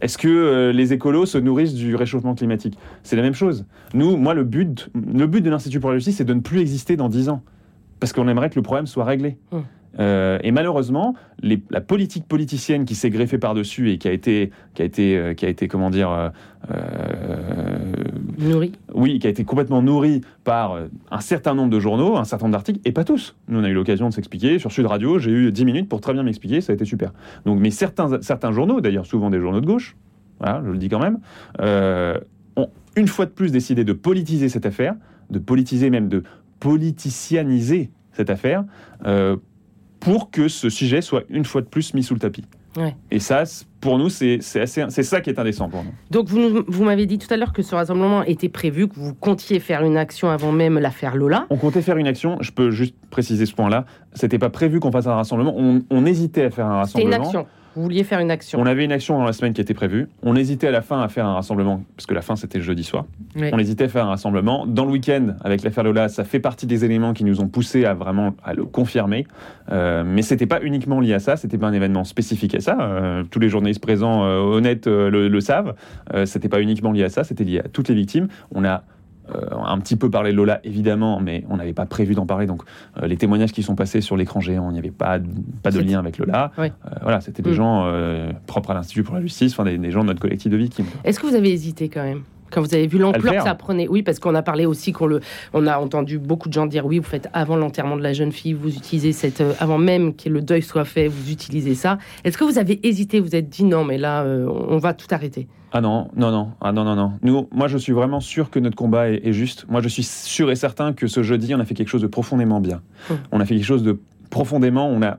Est-ce 0.00 0.18
que 0.18 0.26
euh, 0.26 0.72
les 0.72 0.92
écolos 0.92 1.26
se 1.26 1.38
nourrissent 1.38 1.74
du 1.74 1.94
réchauffement 1.94 2.34
climatique? 2.34 2.76
C'est 3.04 3.14
la 3.14 3.22
même 3.22 3.34
chose. 3.34 3.66
Nous, 3.94 4.16
moi, 4.16 4.34
le 4.34 4.42
but, 4.42 4.90
le 4.94 5.28
but 5.28 5.42
de 5.42 5.50
l'Institut 5.50 5.78
pour 5.78 5.90
la 5.90 5.96
justice, 5.98 6.16
c'est 6.16 6.24
de 6.24 6.34
ne 6.34 6.40
plus 6.40 6.60
exister 6.60 6.96
dans 6.96 7.08
10 7.08 7.28
ans. 7.28 7.42
Parce 8.02 8.12
qu'on 8.12 8.26
aimerait 8.26 8.50
que 8.50 8.56
le 8.56 8.62
problème 8.62 8.88
soit 8.88 9.04
réglé. 9.04 9.36
Mmh. 9.52 9.58
Euh, 10.00 10.38
et 10.42 10.50
malheureusement, 10.50 11.14
les- 11.40 11.62
la 11.70 11.80
politique 11.80 12.26
politicienne 12.26 12.84
qui 12.84 12.96
s'est 12.96 13.10
greffée 13.10 13.38
par-dessus 13.38 13.92
et 13.92 13.98
qui 13.98 14.08
a 14.08 14.10
été, 14.10 14.50
qui 14.74 14.82
a 14.82 14.84
été, 14.84 15.16
euh, 15.16 15.34
qui 15.34 15.46
a 15.46 15.48
été 15.48 15.68
comment 15.68 15.88
dire, 15.88 16.10
euh, 16.10 16.28
euh, 16.74 17.92
Nourri 18.38 18.72
oui, 18.92 19.20
qui 19.20 19.26
a 19.28 19.30
été 19.30 19.44
complètement 19.44 19.82
nourri 19.82 20.22
par 20.42 20.78
un 21.12 21.20
certain 21.20 21.54
nombre 21.54 21.70
de 21.70 21.78
journaux, 21.78 22.16
un 22.16 22.24
certain 22.24 22.46
nombre 22.46 22.54
d'articles, 22.54 22.80
et 22.84 22.90
pas 22.90 23.04
tous. 23.04 23.36
Nous, 23.46 23.60
on 23.60 23.62
a 23.62 23.68
eu 23.68 23.74
l'occasion 23.74 24.08
de 24.08 24.14
s'expliquer. 24.14 24.58
Sur 24.58 24.72
Sud 24.72 24.86
Radio, 24.86 25.20
j'ai 25.20 25.30
eu 25.30 25.52
10 25.52 25.64
minutes 25.64 25.88
pour 25.88 26.00
très 26.00 26.12
bien 26.12 26.24
m'expliquer, 26.24 26.60
ça 26.60 26.72
a 26.72 26.74
été 26.74 26.84
super. 26.84 27.12
Donc, 27.44 27.60
mais 27.60 27.70
certains, 27.70 28.20
certains 28.20 28.50
journaux, 28.50 28.80
d'ailleurs 28.80 29.06
souvent 29.06 29.30
des 29.30 29.38
journaux 29.38 29.60
de 29.60 29.66
gauche, 29.66 29.94
voilà, 30.40 30.60
je 30.66 30.70
le 30.72 30.78
dis 30.78 30.88
quand 30.88 30.98
même, 30.98 31.18
ont 32.56 32.68
une 32.96 33.06
fois 33.06 33.26
de 33.26 33.30
plus 33.30 33.52
décidé 33.52 33.84
de 33.84 33.92
politiser 33.92 34.48
cette 34.48 34.66
affaire, 34.66 34.94
de 35.30 35.38
politiser 35.38 35.88
même, 35.88 36.08
de 36.08 36.24
politicianiser 36.62 37.90
cette 38.12 38.30
affaire, 38.30 38.64
euh, 39.06 39.36
pour 40.00 40.30
que 40.30 40.48
ce 40.48 40.68
sujet 40.68 41.00
soit 41.00 41.24
une 41.28 41.44
fois 41.44 41.60
de 41.60 41.66
plus 41.66 41.92
mis 41.94 42.02
sous 42.02 42.14
le 42.14 42.20
tapis. 42.20 42.44
Ouais. 42.76 42.96
Et 43.10 43.18
ça, 43.18 43.42
pour 43.80 43.98
nous, 43.98 44.08
c'est 44.08 44.40
ça 44.40 45.20
qui 45.20 45.30
est 45.30 45.38
indécent 45.38 45.68
pour 45.68 45.84
nous. 45.84 45.92
Donc, 46.10 46.28
vous, 46.28 46.62
vous 46.66 46.84
m'avez 46.84 47.04
dit 47.06 47.18
tout 47.18 47.32
à 47.32 47.36
l'heure 47.36 47.52
que 47.52 47.62
ce 47.62 47.74
rassemblement 47.74 48.22
était 48.22 48.48
prévu, 48.48 48.88
que 48.88 48.94
vous 48.94 49.12
comptiez 49.14 49.60
faire 49.60 49.82
une 49.84 49.96
action 49.96 50.30
avant 50.30 50.52
même 50.52 50.78
l'affaire 50.78 51.14
Lola. 51.16 51.46
On 51.50 51.56
comptait 51.58 51.82
faire 51.82 51.98
une 51.98 52.06
action, 52.06 52.38
je 52.40 52.50
peux 52.52 52.70
juste 52.70 52.94
préciser 53.10 53.44
ce 53.44 53.54
point-là. 53.54 53.84
C'était 54.14 54.38
pas 54.38 54.48
prévu 54.50 54.80
qu'on 54.80 54.92
fasse 54.92 55.06
un 55.06 55.14
rassemblement. 55.14 55.54
On, 55.56 55.82
on 55.90 56.06
hésitait 56.06 56.44
à 56.44 56.50
faire 56.50 56.66
un 56.66 56.84
C'était 56.86 57.00
rassemblement. 57.00 57.16
une 57.16 57.22
action. 57.22 57.46
Vous 57.74 57.82
vouliez 57.82 58.04
faire 58.04 58.20
une 58.20 58.30
action. 58.30 58.60
On 58.60 58.66
avait 58.66 58.84
une 58.84 58.92
action 58.92 59.18
dans 59.18 59.24
la 59.24 59.32
semaine 59.32 59.54
qui 59.54 59.60
était 59.60 59.74
prévue. 59.74 60.08
On 60.22 60.36
hésitait 60.36 60.68
à 60.68 60.70
la 60.70 60.82
fin 60.82 61.00
à 61.00 61.08
faire 61.08 61.26
un 61.26 61.34
rassemblement, 61.34 61.82
parce 61.96 62.06
que 62.06 62.14
la 62.14 62.20
fin 62.22 62.36
c'était 62.36 62.60
jeudi 62.60 62.84
soir. 62.84 63.06
On 63.36 63.58
hésitait 63.58 63.84
à 63.84 63.88
faire 63.88 64.04
un 64.04 64.10
rassemblement. 64.10 64.66
Dans 64.66 64.84
le 64.84 64.90
week-end, 64.90 65.34
avec 65.42 65.62
l'affaire 65.62 65.84
Lola, 65.84 66.08
ça 66.08 66.24
fait 66.24 66.40
partie 66.40 66.66
des 66.66 66.84
éléments 66.84 67.12
qui 67.14 67.24
nous 67.24 67.40
ont 67.40 67.48
poussé 67.48 67.84
à 67.84 67.94
vraiment 67.94 68.34
à 68.44 68.52
le 68.54 68.64
confirmer. 68.64 69.26
Euh, 69.70 70.04
mais 70.06 70.22
c'était 70.22 70.46
pas 70.46 70.60
uniquement 70.62 71.00
lié 71.00 71.14
à 71.14 71.18
ça, 71.18 71.36
c'était 71.36 71.58
pas 71.58 71.68
un 71.68 71.72
événement 71.72 72.04
spécifique 72.04 72.54
à 72.54 72.60
ça. 72.60 72.76
Euh, 72.80 73.24
tous 73.30 73.38
les 73.38 73.48
journalistes 73.48 73.82
présents 73.82 74.24
euh, 74.24 74.38
honnêtes 74.38 74.86
euh, 74.86 75.08
le, 75.10 75.28
le 75.28 75.40
savent. 75.40 75.74
Euh, 76.12 76.26
c'était 76.26 76.48
pas 76.48 76.60
uniquement 76.60 76.92
lié 76.92 77.04
à 77.04 77.08
ça, 77.08 77.24
c'était 77.24 77.44
lié 77.44 77.60
à 77.60 77.68
toutes 77.68 77.88
les 77.88 77.94
victimes. 77.94 78.28
On 78.54 78.64
a 78.64 78.82
un 79.28 79.78
petit 79.78 79.96
peu 79.96 80.10
parlé 80.10 80.32
de 80.32 80.36
Lola, 80.36 80.60
évidemment, 80.64 81.20
mais 81.20 81.44
on 81.48 81.56
n'avait 81.56 81.72
pas 81.72 81.86
prévu 81.86 82.14
d'en 82.14 82.26
parler. 82.26 82.46
Donc, 82.46 82.62
euh, 83.00 83.06
les 83.06 83.16
témoignages 83.16 83.52
qui 83.52 83.62
sont 83.62 83.74
passés 83.74 84.00
sur 84.00 84.16
l'écran 84.16 84.40
géant, 84.40 84.68
il 84.70 84.74
n'y 84.74 84.78
avait 84.78 84.90
pas, 84.90 85.18
pas 85.62 85.70
de 85.70 85.80
lien 85.80 85.98
avec 85.98 86.18
Lola. 86.18 86.50
Oui. 86.58 86.66
Euh, 86.86 86.90
voilà, 87.02 87.20
c'était 87.20 87.42
des 87.42 87.50
Mm. 87.50 87.54
gens 87.54 87.82
euh, 87.86 88.32
propres 88.46 88.70
à 88.70 88.74
l'Institut 88.74 89.02
pour 89.04 89.14
la 89.14 89.20
justice, 89.20 89.52
enfin, 89.52 89.64
des, 89.64 89.78
des 89.78 89.90
gens 89.90 90.00
de 90.02 90.06
notre 90.08 90.20
collectif 90.20 90.50
de 90.50 90.56
victimes. 90.56 90.86
Est-ce 91.04 91.20
que 91.20 91.26
vous 91.26 91.34
avez 91.34 91.50
hésité 91.52 91.88
quand 91.88 92.02
même? 92.02 92.22
Quand 92.52 92.60
vous 92.60 92.74
avez 92.74 92.86
vu 92.86 92.98
l'ampleur 92.98 93.34
que 93.34 93.42
ça 93.42 93.54
prenait, 93.54 93.88
oui, 93.88 94.02
parce 94.02 94.18
qu'on 94.18 94.34
a 94.34 94.42
parlé 94.42 94.66
aussi 94.66 94.92
qu'on 94.92 95.06
le, 95.06 95.20
on 95.52 95.66
a 95.66 95.78
entendu 95.78 96.18
beaucoup 96.18 96.48
de 96.48 96.54
gens 96.54 96.66
dire 96.66 96.86
oui, 96.86 96.98
vous 96.98 97.08
faites 97.08 97.28
avant 97.32 97.56
l'enterrement 97.56 97.96
de 97.96 98.02
la 98.02 98.12
jeune 98.12 98.32
fille, 98.32 98.52
vous 98.52 98.74
utilisez 98.74 99.12
cette, 99.12 99.40
euh, 99.40 99.52
avant 99.58 99.78
même 99.78 100.14
que 100.14 100.28
le 100.28 100.42
deuil 100.42 100.62
soit 100.62 100.84
fait, 100.84 101.08
vous 101.08 101.30
utilisez 101.30 101.74
ça. 101.74 101.98
Est-ce 102.24 102.38
que 102.38 102.44
vous 102.44 102.58
avez 102.58 102.80
hésité, 102.86 103.20
vous 103.20 103.34
êtes 103.34 103.48
dit 103.48 103.64
non, 103.64 103.84
mais 103.84 103.98
là, 103.98 104.22
euh, 104.22 104.46
on 104.46 104.78
va 104.78 104.94
tout 104.94 105.06
arrêter? 105.10 105.48
Ah 105.72 105.80
non, 105.80 106.08
non, 106.16 106.30
non, 106.30 106.50
ah 106.60 106.72
non, 106.72 106.84
non, 106.84 106.94
non. 106.94 107.12
Nous, 107.22 107.48
moi, 107.50 107.66
je 107.66 107.78
suis 107.78 107.92
vraiment 107.92 108.20
sûr 108.20 108.50
que 108.50 108.58
notre 108.58 108.76
combat 108.76 109.10
est, 109.10 109.26
est 109.26 109.32
juste. 109.32 109.64
Moi, 109.70 109.80
je 109.80 109.88
suis 109.88 110.02
sûr 110.02 110.50
et 110.50 110.56
certain 110.56 110.92
que 110.92 111.06
ce 111.06 111.22
jeudi, 111.22 111.54
on 111.54 111.60
a 111.60 111.64
fait 111.64 111.74
quelque 111.74 111.88
chose 111.88 112.02
de 112.02 112.06
profondément 112.06 112.60
bien. 112.60 112.82
Hum. 113.10 113.16
On 113.32 113.40
a 113.40 113.46
fait 113.46 113.54
quelque 113.54 113.64
chose 113.64 113.82
de 113.82 113.98
profondément. 114.28 114.86
On 114.86 115.02
a. 115.02 115.18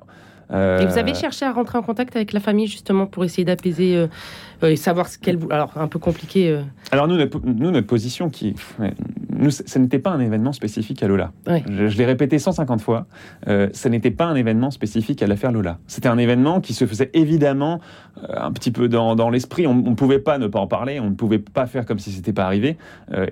euh, 0.52 0.80
Et 0.80 0.86
vous 0.86 0.98
avez 0.98 1.14
cherché 1.14 1.46
à 1.46 1.52
rentrer 1.52 1.78
en 1.78 1.82
contact 1.84 2.16
avec 2.16 2.34
la 2.34 2.40
famille 2.40 2.68
justement 2.68 3.06
pour 3.06 3.24
essayer 3.26 3.46
d'apaiser 3.46 3.96
euh, 3.96 4.08
euh, 4.64 4.70
et 4.72 4.76
savoir 4.76 5.08
ce 5.08 5.18
qu'elle. 5.18 5.38
vou- 5.38 5.48
Alors 5.52 5.72
un 5.76 5.88
peu 5.88 6.00
compliqué. 6.00 6.50
euh, 6.50 6.62
Alors 6.92 7.08
nous, 7.08 7.16
notre, 7.18 7.40
nous, 7.44 7.72
notre 7.72 7.88
position, 7.88 8.30
qui, 8.30 8.56
ouais, 8.80 8.94
nous, 9.36 9.50
ce 9.52 9.80
n'était 9.80 10.00
pas 10.00 10.12
un 10.12 10.20
événement 10.20 10.52
spécifique 10.54 11.02
à 11.04 11.08
Lola. 11.08 11.32
Ouais. 11.48 11.64
Je, 11.70 11.88
je 11.88 11.98
l'ai 11.98 12.06
répété 12.06 12.40
150 12.40 12.82
fois. 12.82 13.06
ce 13.48 13.88
n'était 13.88 14.12
pas 14.12 14.26
un 14.26 14.36
événement 14.36 14.72
spécifique 14.72 15.22
à 15.24 15.28
l'affaire 15.28 15.52
Lola. 15.52 15.80
C'était 15.88 16.10
un 16.10 16.18
événement 16.18 16.62
qui 16.62 16.74
se 16.74 16.86
faisait 16.86 17.10
évidemment 17.14 17.80
un 18.30 18.52
petit 18.52 18.72
peu 18.72 18.88
dans, 18.90 19.16
dans 19.16 19.30
l'esprit. 19.30 19.66
On 19.68 19.74
ne 19.76 19.96
pouvait 19.96 20.20
pas 20.20 20.38
ne 20.38 20.48
pas 20.48 20.60
en 20.60 20.68
parler. 20.68 21.00
On 21.00 21.10
ne 21.10 21.16
pouvait 21.16 21.40
pas 21.40 21.66
faire 21.66 21.86
comme 21.86 22.00
si 22.00 22.12
c'était 22.12 22.34
pas 22.34 22.46
arrivé. 22.46 22.78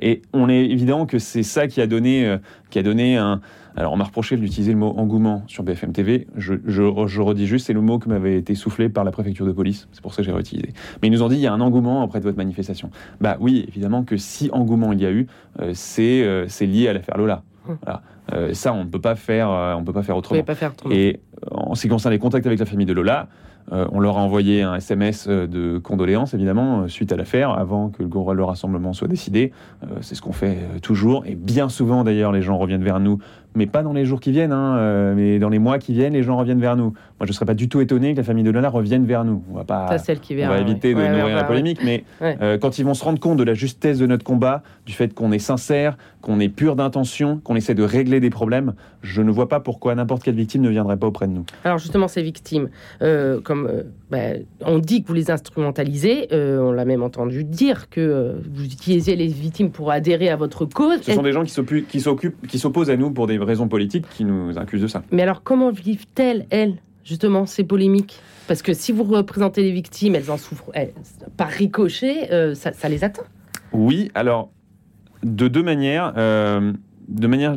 Et 0.01 0.21
on 0.33 0.49
est 0.49 0.65
évident 0.65 1.05
que 1.05 1.19
c'est 1.19 1.43
ça 1.43 1.67
qui 1.67 1.81
a 1.81 1.87
donné, 1.87 2.37
qui 2.69 2.79
a 2.79 2.83
donné 2.83 3.17
un. 3.17 3.41
Alors 3.75 3.93
on 3.93 3.97
m'a 3.97 4.03
reproché 4.03 4.37
d'utiliser 4.37 4.71
le 4.71 4.77
mot 4.77 4.93
engouement 4.97 5.43
sur 5.47 5.63
BFM 5.63 5.93
TV. 5.93 6.27
Je, 6.35 6.55
je, 6.65 6.83
je 7.07 7.21
redis 7.21 7.47
juste, 7.47 7.67
c'est 7.67 7.73
le 7.73 7.81
mot 7.81 7.99
qui 7.99 8.09
m'avait 8.09 8.37
été 8.37 8.55
soufflé 8.55 8.89
par 8.89 9.03
la 9.03 9.11
préfecture 9.11 9.45
de 9.45 9.51
police. 9.51 9.87
C'est 9.91 10.01
pour 10.01 10.13
ça 10.13 10.21
que 10.21 10.25
j'ai 10.25 10.31
réutilisé. 10.31 10.73
Mais 11.01 11.07
ils 11.07 11.11
nous 11.11 11.23
ont 11.23 11.29
dit 11.29 11.35
il 11.35 11.41
y 11.41 11.47
a 11.47 11.53
un 11.53 11.61
engouement 11.61 12.03
auprès 12.03 12.19
de 12.19 12.25
votre 12.25 12.37
manifestation. 12.37 12.89
Bah 13.19 13.37
oui, 13.39 13.65
évidemment 13.67 14.03
que 14.03 14.17
si 14.17 14.49
engouement 14.51 14.91
il 14.91 15.01
y 15.01 15.05
a 15.05 15.11
eu, 15.11 15.27
euh, 15.61 15.71
c'est 15.73 16.23
euh, 16.23 16.45
c'est 16.47 16.65
lié 16.65 16.87
à 16.87 16.93
l'affaire 16.93 17.17
Lola. 17.17 17.43
Hum. 17.67 17.77
Voilà. 17.83 18.01
Euh, 18.33 18.53
ça, 18.53 18.73
on 18.73 18.85
ne 18.85 18.89
peut 18.89 19.01
pas 19.01 19.15
faire, 19.15 19.49
on 19.49 19.83
peut 19.83 19.93
pas 19.93 20.03
faire 20.03 20.15
autrement. 20.15 20.41
pas 20.43 20.55
faire 20.55 20.71
autrement. 20.71 20.93
Et 20.93 21.19
en 21.49 21.75
ce 21.75 21.81
qui 21.83 21.87
concerne 21.89 22.13
les 22.13 22.19
contacts 22.19 22.45
avec 22.45 22.59
la 22.59 22.65
famille 22.65 22.85
de 22.85 22.93
Lola, 22.93 23.27
euh, 23.71 23.87
on 23.91 23.99
leur 23.99 24.17
a 24.17 24.21
envoyé 24.21 24.61
un 24.63 24.75
SMS 24.75 25.27
de 25.27 25.77
condoléances, 25.77 26.33
évidemment, 26.33 26.87
suite 26.87 27.11
à 27.11 27.15
l'affaire, 27.15 27.51
avant 27.51 27.89
que 27.89 28.03
le, 28.03 28.43
rassemblement 28.43 28.93
soit 28.93 29.07
décidé. 29.07 29.51
Euh, 29.83 29.97
c'est 30.01 30.15
ce 30.15 30.21
qu'on 30.21 30.33
fait 30.33 30.57
toujours. 30.81 31.25
Et 31.25 31.35
bien 31.35 31.69
souvent, 31.69 32.03
d'ailleurs, 32.03 32.31
les 32.31 32.41
gens 32.41 32.57
reviennent 32.57 32.83
vers 32.83 32.99
nous, 32.99 33.19
mais 33.55 33.65
pas 33.67 33.83
dans 33.83 33.93
les 33.93 34.05
jours 34.05 34.19
qui 34.19 34.31
viennent, 34.31 34.51
hein, 34.51 34.77
euh, 34.77 35.13
mais 35.15 35.39
dans 35.39 35.49
les 35.49 35.59
mois 35.59 35.77
qui 35.79 35.93
viennent, 35.93 36.13
les 36.13 36.23
gens 36.23 36.37
reviennent 36.37 36.61
vers 36.61 36.75
nous. 36.75 36.85
Moi, 36.91 37.25
je 37.25 37.27
ne 37.27 37.33
serais 37.33 37.45
pas 37.45 37.53
du 37.53 37.67
tout 37.69 37.81
étonné 37.81 38.13
que 38.13 38.17
la 38.17 38.23
famille 38.23 38.43
de 38.43 38.49
Lola 38.51 38.69
revienne 38.69 39.05
vers 39.05 39.23
nous. 39.25 39.43
On 39.51 39.55
va 39.57 39.63
pas... 39.63 39.87
Ça, 39.89 39.97
celle 39.97 40.19
qui 40.19 40.33
On 40.33 40.37
vient. 40.37 40.49
va 40.49 40.55
ouais. 40.55 40.61
éviter 40.61 40.93
de 40.93 40.99
Ouais, 40.99 41.09
nourrir 41.09 41.25
ouais, 41.25 41.33
la 41.33 41.43
polémique, 41.43 41.79
mais 41.83 42.03
euh, 42.21 42.57
quand 42.57 42.79
ils 42.79 42.85
vont 42.85 42.93
se 42.93 43.03
rendre 43.03 43.19
compte 43.19 43.37
de 43.37 43.43
la 43.43 43.53
justesse 43.53 43.99
de 43.99 44.07
notre 44.07 44.23
combat, 44.23 44.63
du 44.85 44.93
fait 44.93 45.13
qu'on 45.13 45.31
est 45.31 45.39
sincère, 45.39 45.97
qu'on 46.21 46.39
est 46.39 46.49
pur 46.49 46.75
d'intention, 46.75 47.39
qu'on 47.43 47.55
essaie 47.55 47.75
de 47.75 47.83
régler 47.83 48.19
des 48.19 48.29
problèmes, 48.29 48.73
je 49.01 49.21
ne 49.21 49.31
vois 49.31 49.49
pas 49.49 49.59
pourquoi 49.59 49.93
n'importe 49.95 50.23
quelle 50.23 50.35
victime 50.35 50.61
ne 50.61 50.69
viendrait 50.69 50.97
pas 50.97 51.07
auprès 51.07 51.27
de 51.27 51.33
nous. 51.33 51.45
Alors 51.63 51.77
justement, 51.77 52.07
ces 52.07 52.21
victimes, 52.23 52.69
euh, 53.01 53.39
comme 53.41 53.67
euh, 53.67 53.83
bah, 54.09 54.17
on 54.65 54.79
dit 54.79 55.01
que 55.03 55.07
vous 55.07 55.13
les 55.13 55.29
instrumentalisez, 55.31 56.27
on 56.31 56.71
l'a 56.71 56.85
même 56.85 57.03
entendu 57.03 57.43
dire 57.43 57.89
que 57.89 58.35
vous 58.53 58.65
utilisez 58.65 59.15
les 59.15 59.27
victimes 59.27 59.71
pour 59.71 59.91
adhérer 59.91 60.29
à 60.29 60.35
votre 60.35 60.65
cause. 60.65 61.01
Ce 61.01 61.13
sont 61.13 61.21
des 61.23 61.31
gens 61.31 61.43
qui 61.43 61.51
s'occupent- 61.51 61.87
qui 61.87 61.99
s'occupent- 61.99 62.47
qui 62.47 62.59
s'opposent 62.59 62.89
à 62.89 62.97
nous 62.97 63.11
pour 63.11 63.27
des 63.27 63.37
raisons 63.43 63.67
politiques 63.67 64.05
qui 64.09 64.25
nous 64.25 64.57
accusent 64.57 64.81
de 64.81 64.87
ça. 64.87 65.03
Mais 65.11 65.21
alors, 65.23 65.43
comment 65.43 65.71
vivent-elles, 65.71 66.45
elles, 66.49 66.75
justement, 67.03 67.45
ces 67.45 67.63
polémiques? 67.63 68.21
Parce 68.47 68.61
que 68.61 68.73
si 68.73 68.91
vous 68.91 69.03
représentez 69.03 69.63
les 69.63 69.71
victimes, 69.71 70.15
elles 70.15 70.31
en 70.31 70.37
souffrent 70.37 70.71
elles, 70.73 70.93
par 71.37 71.49
ricochet, 71.49 72.31
euh, 72.31 72.55
ça, 72.55 72.73
ça 72.73 72.89
les 72.89 73.03
atteint. 73.03 73.23
Oui, 73.71 74.11
alors 74.15 74.51
de 75.23 75.47
deux 75.47 75.63
manières. 75.63 76.13
euh, 76.17 76.73
de 77.11 77.27
manière, 77.27 77.55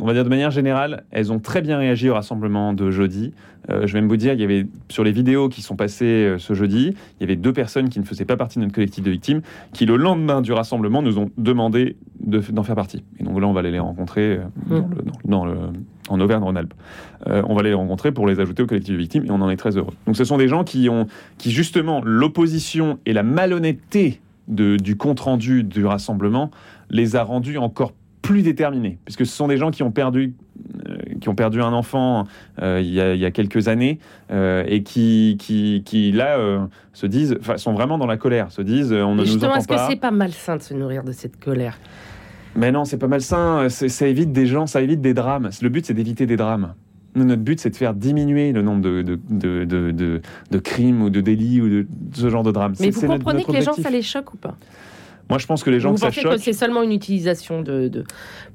on 0.00 0.04
va 0.06 0.12
dire 0.12 0.24
de 0.24 0.28
manière 0.28 0.50
générale, 0.50 1.04
elles 1.10 1.32
ont 1.32 1.38
très 1.38 1.62
bien 1.62 1.78
réagi 1.78 2.08
au 2.10 2.14
rassemblement 2.14 2.72
de 2.74 2.90
jeudi. 2.90 3.32
Euh, 3.70 3.86
je 3.86 3.92
vais 3.94 4.00
même 4.00 4.08
vous 4.08 4.16
dire, 4.16 4.32
il 4.34 4.40
y 4.40 4.44
avait 4.44 4.66
sur 4.88 5.02
les 5.02 5.10
vidéos 5.12 5.48
qui 5.48 5.62
sont 5.62 5.74
passées 5.76 6.04
euh, 6.04 6.38
ce 6.38 6.54
jeudi, 6.54 6.94
il 7.18 7.20
y 7.20 7.24
avait 7.24 7.36
deux 7.36 7.52
personnes 7.52 7.88
qui 7.88 7.98
ne 7.98 8.04
faisaient 8.04 8.24
pas 8.24 8.36
partie 8.36 8.58
de 8.58 8.64
notre 8.64 8.74
collectif 8.74 9.02
de 9.02 9.10
victimes, 9.10 9.40
qui 9.72 9.86
le 9.86 9.96
lendemain 9.96 10.40
du 10.42 10.52
rassemblement 10.52 11.02
nous 11.02 11.18
ont 11.18 11.30
demandé 11.38 11.96
de- 12.20 12.40
d'en 12.52 12.62
faire 12.62 12.76
partie. 12.76 13.02
Et 13.18 13.24
donc 13.24 13.40
là, 13.40 13.46
on 13.48 13.52
va 13.52 13.60
aller 13.60 13.70
les 13.72 13.78
rencontrer 13.80 14.36
euh, 14.36 14.44
dans 14.68 14.76
Mm. 14.86 14.90
le- 14.90 15.02
dans- 15.02 15.38
dans 15.38 15.44
le- 15.46 15.58
en 16.08 16.20
Auvergne-Rhône-Alpes. 16.20 16.74
Euh, 17.26 17.42
on 17.48 17.54
va 17.54 17.62
les 17.62 17.74
rencontrer 17.74 18.12
pour 18.12 18.28
les 18.28 18.38
ajouter 18.38 18.62
au 18.62 18.66
collectif 18.66 18.92
de 18.94 18.98
victimes 18.98 19.24
et 19.24 19.30
on 19.30 19.40
en 19.40 19.50
est 19.50 19.56
très 19.56 19.76
heureux. 19.76 19.94
Donc 20.06 20.16
ce 20.16 20.24
sont 20.24 20.36
des 20.38 20.46
gens 20.48 20.62
qui 20.62 20.88
ont, 20.88 21.06
qui 21.38 21.50
justement, 21.50 22.00
l'opposition 22.04 22.98
et 23.06 23.12
la 23.12 23.22
malhonnêteté 23.24 24.20
de- 24.48 24.76
du 24.76 24.96
compte-rendu 24.96 25.64
du 25.64 25.84
rassemblement 25.84 26.52
les 26.90 27.16
a 27.16 27.24
rendus 27.24 27.58
encore 27.58 27.90
plus 27.92 28.05
déterminés, 28.34 28.98
puisque 29.04 29.26
ce 29.26 29.32
sont 29.32 29.48
des 29.48 29.56
gens 29.56 29.70
qui 29.70 29.82
ont 29.82 29.90
perdu, 29.90 30.34
euh, 30.88 30.96
qui 31.20 31.28
ont 31.28 31.34
perdu 31.34 31.60
un 31.62 31.72
enfant 31.72 32.24
euh, 32.60 32.80
il, 32.82 32.92
y 32.92 33.00
a, 33.00 33.14
il 33.14 33.20
y 33.20 33.24
a 33.24 33.30
quelques 33.30 33.68
années 33.68 33.98
euh, 34.30 34.64
et 34.66 34.82
qui, 34.82 35.36
qui, 35.38 35.82
qui 35.84 36.12
là 36.12 36.38
se 36.92 37.06
disent, 37.06 37.38
sont 37.56 37.74
vraiment 37.74 37.98
dans 37.98 38.06
la 38.06 38.16
colère, 38.16 38.50
se 38.50 38.62
disent, 38.62 38.92
on 38.92 39.14
ne 39.14 39.20
Et 39.20 39.24
nous 39.24 39.24
justement, 39.24 39.52
entend 39.52 39.58
est-ce 39.58 39.68
que 39.68 39.74
pas. 39.74 39.88
c'est 39.88 39.96
pas 39.96 40.10
malsain 40.10 40.56
de 40.56 40.62
se 40.62 40.74
nourrir 40.74 41.04
de 41.04 41.12
cette 41.12 41.38
colère? 41.38 41.78
Mais 42.54 42.72
non, 42.72 42.84
c'est 42.84 42.98
pas 42.98 43.08
malsain. 43.08 43.68
Ça 43.68 44.06
évite 44.06 44.32
des 44.32 44.46
gens, 44.46 44.66
ça 44.66 44.80
évite 44.80 45.00
des 45.00 45.12
drames. 45.14 45.50
Le 45.60 45.68
but, 45.68 45.84
c'est 45.84 45.94
d'éviter 45.94 46.26
des 46.26 46.36
drames. 46.36 46.74
Notre 47.14 47.42
but, 47.42 47.60
c'est 47.60 47.70
de 47.70 47.76
faire 47.76 47.94
diminuer 47.94 48.52
le 48.52 48.62
nombre 48.62 48.82
de, 48.82 49.02
de, 49.02 49.64
de, 49.64 50.20
de, 50.50 50.58
crimes 50.58 51.02
ou 51.02 51.10
de 51.10 51.20
délits 51.20 51.60
ou 51.62 51.68
de 51.68 51.86
ce 52.12 52.28
genre 52.28 52.42
de 52.42 52.52
drames. 52.52 52.74
Mais 52.80 52.90
vous 52.90 53.06
comprenez 53.06 53.44
que 53.44 53.52
les 53.52 53.62
gens, 53.62 53.72
ça 53.72 53.90
les 53.90 54.02
choque 54.02 54.34
ou 54.34 54.36
pas? 54.36 54.56
Moi, 55.28 55.38
je 55.38 55.46
pense 55.46 55.62
que 55.64 55.70
les 55.70 55.80
gens 55.80 55.88
Vous 55.90 55.94
que 55.96 56.00
ça 56.00 56.06
pensez 56.08 56.22
que 56.22 56.30
choque. 56.30 56.40
c'est 56.40 56.52
seulement 56.52 56.82
une 56.82 56.92
utilisation 56.92 57.62
de... 57.62 57.88
de 57.88 58.04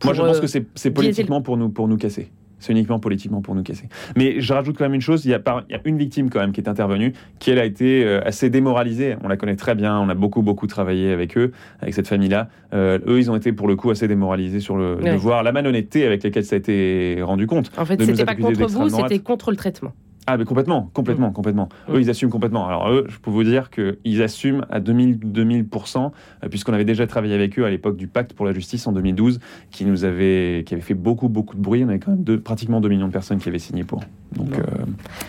Moi, 0.04 0.14
je 0.14 0.22
pense 0.22 0.38
euh, 0.38 0.42
que 0.42 0.48
c'est 0.48 0.66
le- 0.86 0.94
politiquement 0.94 1.42
pour 1.42 1.58
nous, 1.58 1.70
pour 1.70 1.88
nous 1.88 1.98
casser. 1.98 2.30
C'est 2.60 2.74
uniquement 2.74 3.00
politiquement 3.00 3.42
pour 3.42 3.56
nous 3.56 3.64
casser. 3.64 3.90
Mais 4.16 4.40
je 4.40 4.54
rajoute 4.54 4.78
quand 4.78 4.84
même 4.86 4.94
une 4.94 5.02
chose, 5.02 5.26
il 5.26 5.32
y 5.32 5.34
a, 5.34 5.40
par- 5.40 5.64
il 5.68 5.72
y 5.74 5.76
a 5.76 5.82
une 5.84 5.98
victime 5.98 6.30
quand 6.30 6.40
même 6.40 6.52
qui 6.52 6.62
est 6.62 6.70
intervenue, 6.70 7.14
qui 7.40 7.50
elle 7.50 7.58
a 7.58 7.66
été 7.66 8.06
euh, 8.06 8.22
assez 8.24 8.52
démoralisée. 8.52 9.16
On 9.24 9.28
la 9.30 9.36
connaît 9.36 9.56
très 9.56 9.74
bien, 9.74 9.98
on 10.00 10.08
a 10.10 10.14
beaucoup 10.14 10.44
beaucoup 10.44 10.68
travaillé 10.68 11.12
avec 11.12 11.36
eux, 11.40 11.54
avec 11.82 11.96
cette 11.96 12.08
famille-là. 12.08 12.50
Euh, 12.76 13.00
eux, 13.08 13.18
ils 13.18 13.32
ont 13.32 13.36
été 13.36 13.52
pour 13.52 13.68
le 13.68 13.76
coup 13.76 13.90
assez 13.90 14.08
démoralisés 14.08 14.60
sur 14.60 14.78
le 14.78 14.96
Ouais. 14.98 15.12
de 15.12 15.18
voir 15.18 15.42
la 15.42 15.52
malhonnêteté 15.52 16.06
avec 16.06 16.24
laquelle 16.24 16.46
ça 16.46 16.56
a 16.56 16.60
été 16.60 17.18
rendu 17.24 17.48
compte. 17.48 17.72
En 17.80 17.86
fait, 17.86 18.00
c'était 18.00 18.26
pas 18.26 18.36
contre 18.36 18.68
vous, 18.68 18.90
c'était 18.90 19.18
contre 19.20 19.50
le 19.50 19.58
traitement. 19.58 19.94
Ah, 20.28 20.38
mais 20.38 20.46
complètement, 20.46 20.90
complètement, 20.94 21.32
complètement. 21.32 21.68
Eux, 21.90 22.00
ils 22.00 22.10
assument 22.10 22.30
complètement. 22.30 22.68
Alors, 22.68 22.90
eux, 22.92 23.06
je 23.10 23.18
peux 23.18 23.32
vous 23.32 23.44
dire 23.44 23.70
qu'ils 23.72 24.22
assument 24.22 24.66
à 24.70 24.80
2000, 24.80 25.18
2000%, 25.18 26.12
euh, 26.44 26.48
puisqu'on 26.48 26.74
avait 26.74 26.86
déjà 26.86 27.08
travaillé 27.08 27.34
avec 27.34 27.58
eux 27.58 27.66
à 27.66 27.70
l'époque 27.72 27.98
du 27.98 28.08
Pacte 28.08 28.34
pour 28.34 28.46
la 28.46 28.54
justice 28.54 28.86
en 28.86 28.92
2012, 28.92 29.40
qui 29.72 29.84
nous 29.84 30.06
avait, 30.06 30.64
qui 30.66 30.76
avait 30.76 30.84
fait 30.84 30.94
beaucoup, 30.94 31.28
beaucoup 31.28 31.56
de 31.56 31.62
bruit. 31.62 31.84
On 31.84 31.90
avait 31.90 31.98
quand 32.00 32.12
même 32.12 32.24
deux- 32.24 32.40
pratiquement 32.40 32.82
2 32.82 32.90
millions 32.90 33.08
de 33.08 33.12
personnes 33.12 33.40
qui 33.40 33.50
avaient 33.50 33.58
signé 33.60 33.84
pour. 33.84 34.02
Donc, 34.36 34.54
euh, 34.60 34.62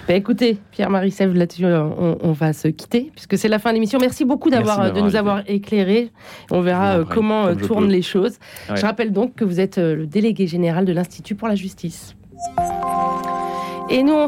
Bah, 0.07 0.15
écoutez, 0.15 0.59
Pierre-Marie 0.73 1.11
Sèvres, 1.11 1.35
là-dessus, 1.37 1.65
euh, 1.65 1.83
on, 1.83 2.19
on 2.21 2.33
va 2.33 2.53
se 2.53 2.69
quitter, 2.69 3.11
puisque 3.15 3.39
c'est 3.39 3.49
la 3.49 3.59
fin 3.59 3.71
de 3.71 3.75
l'émission. 3.75 3.99
Merci 3.99 4.27
beaucoup 4.27 4.51
d'avoir, 4.51 4.93
de 4.93 5.01
nous 5.01 5.17
avoir 5.17 5.43
éclérés. 5.47 6.11
On 6.51 6.61
verra 6.61 7.01
comment 7.05 7.55
tournent 7.57 7.89
les 7.89 8.03
choses. 8.03 8.39
Ouais. 8.69 8.77
Je 8.77 8.83
rappelle 8.85 9.11
donc 9.13 9.35
que 9.37 9.45
vous 9.45 9.59
êtes 9.59 9.79
le 9.79 10.07
délégué 10.07 10.47
général 10.47 10.85
de 10.85 10.93
l'Institut 10.93 11.35
pour 11.35 11.49
la 11.49 11.55
justice. 11.55 12.15
Et 13.91 14.03
nous, 14.03 14.13
on 14.13 14.21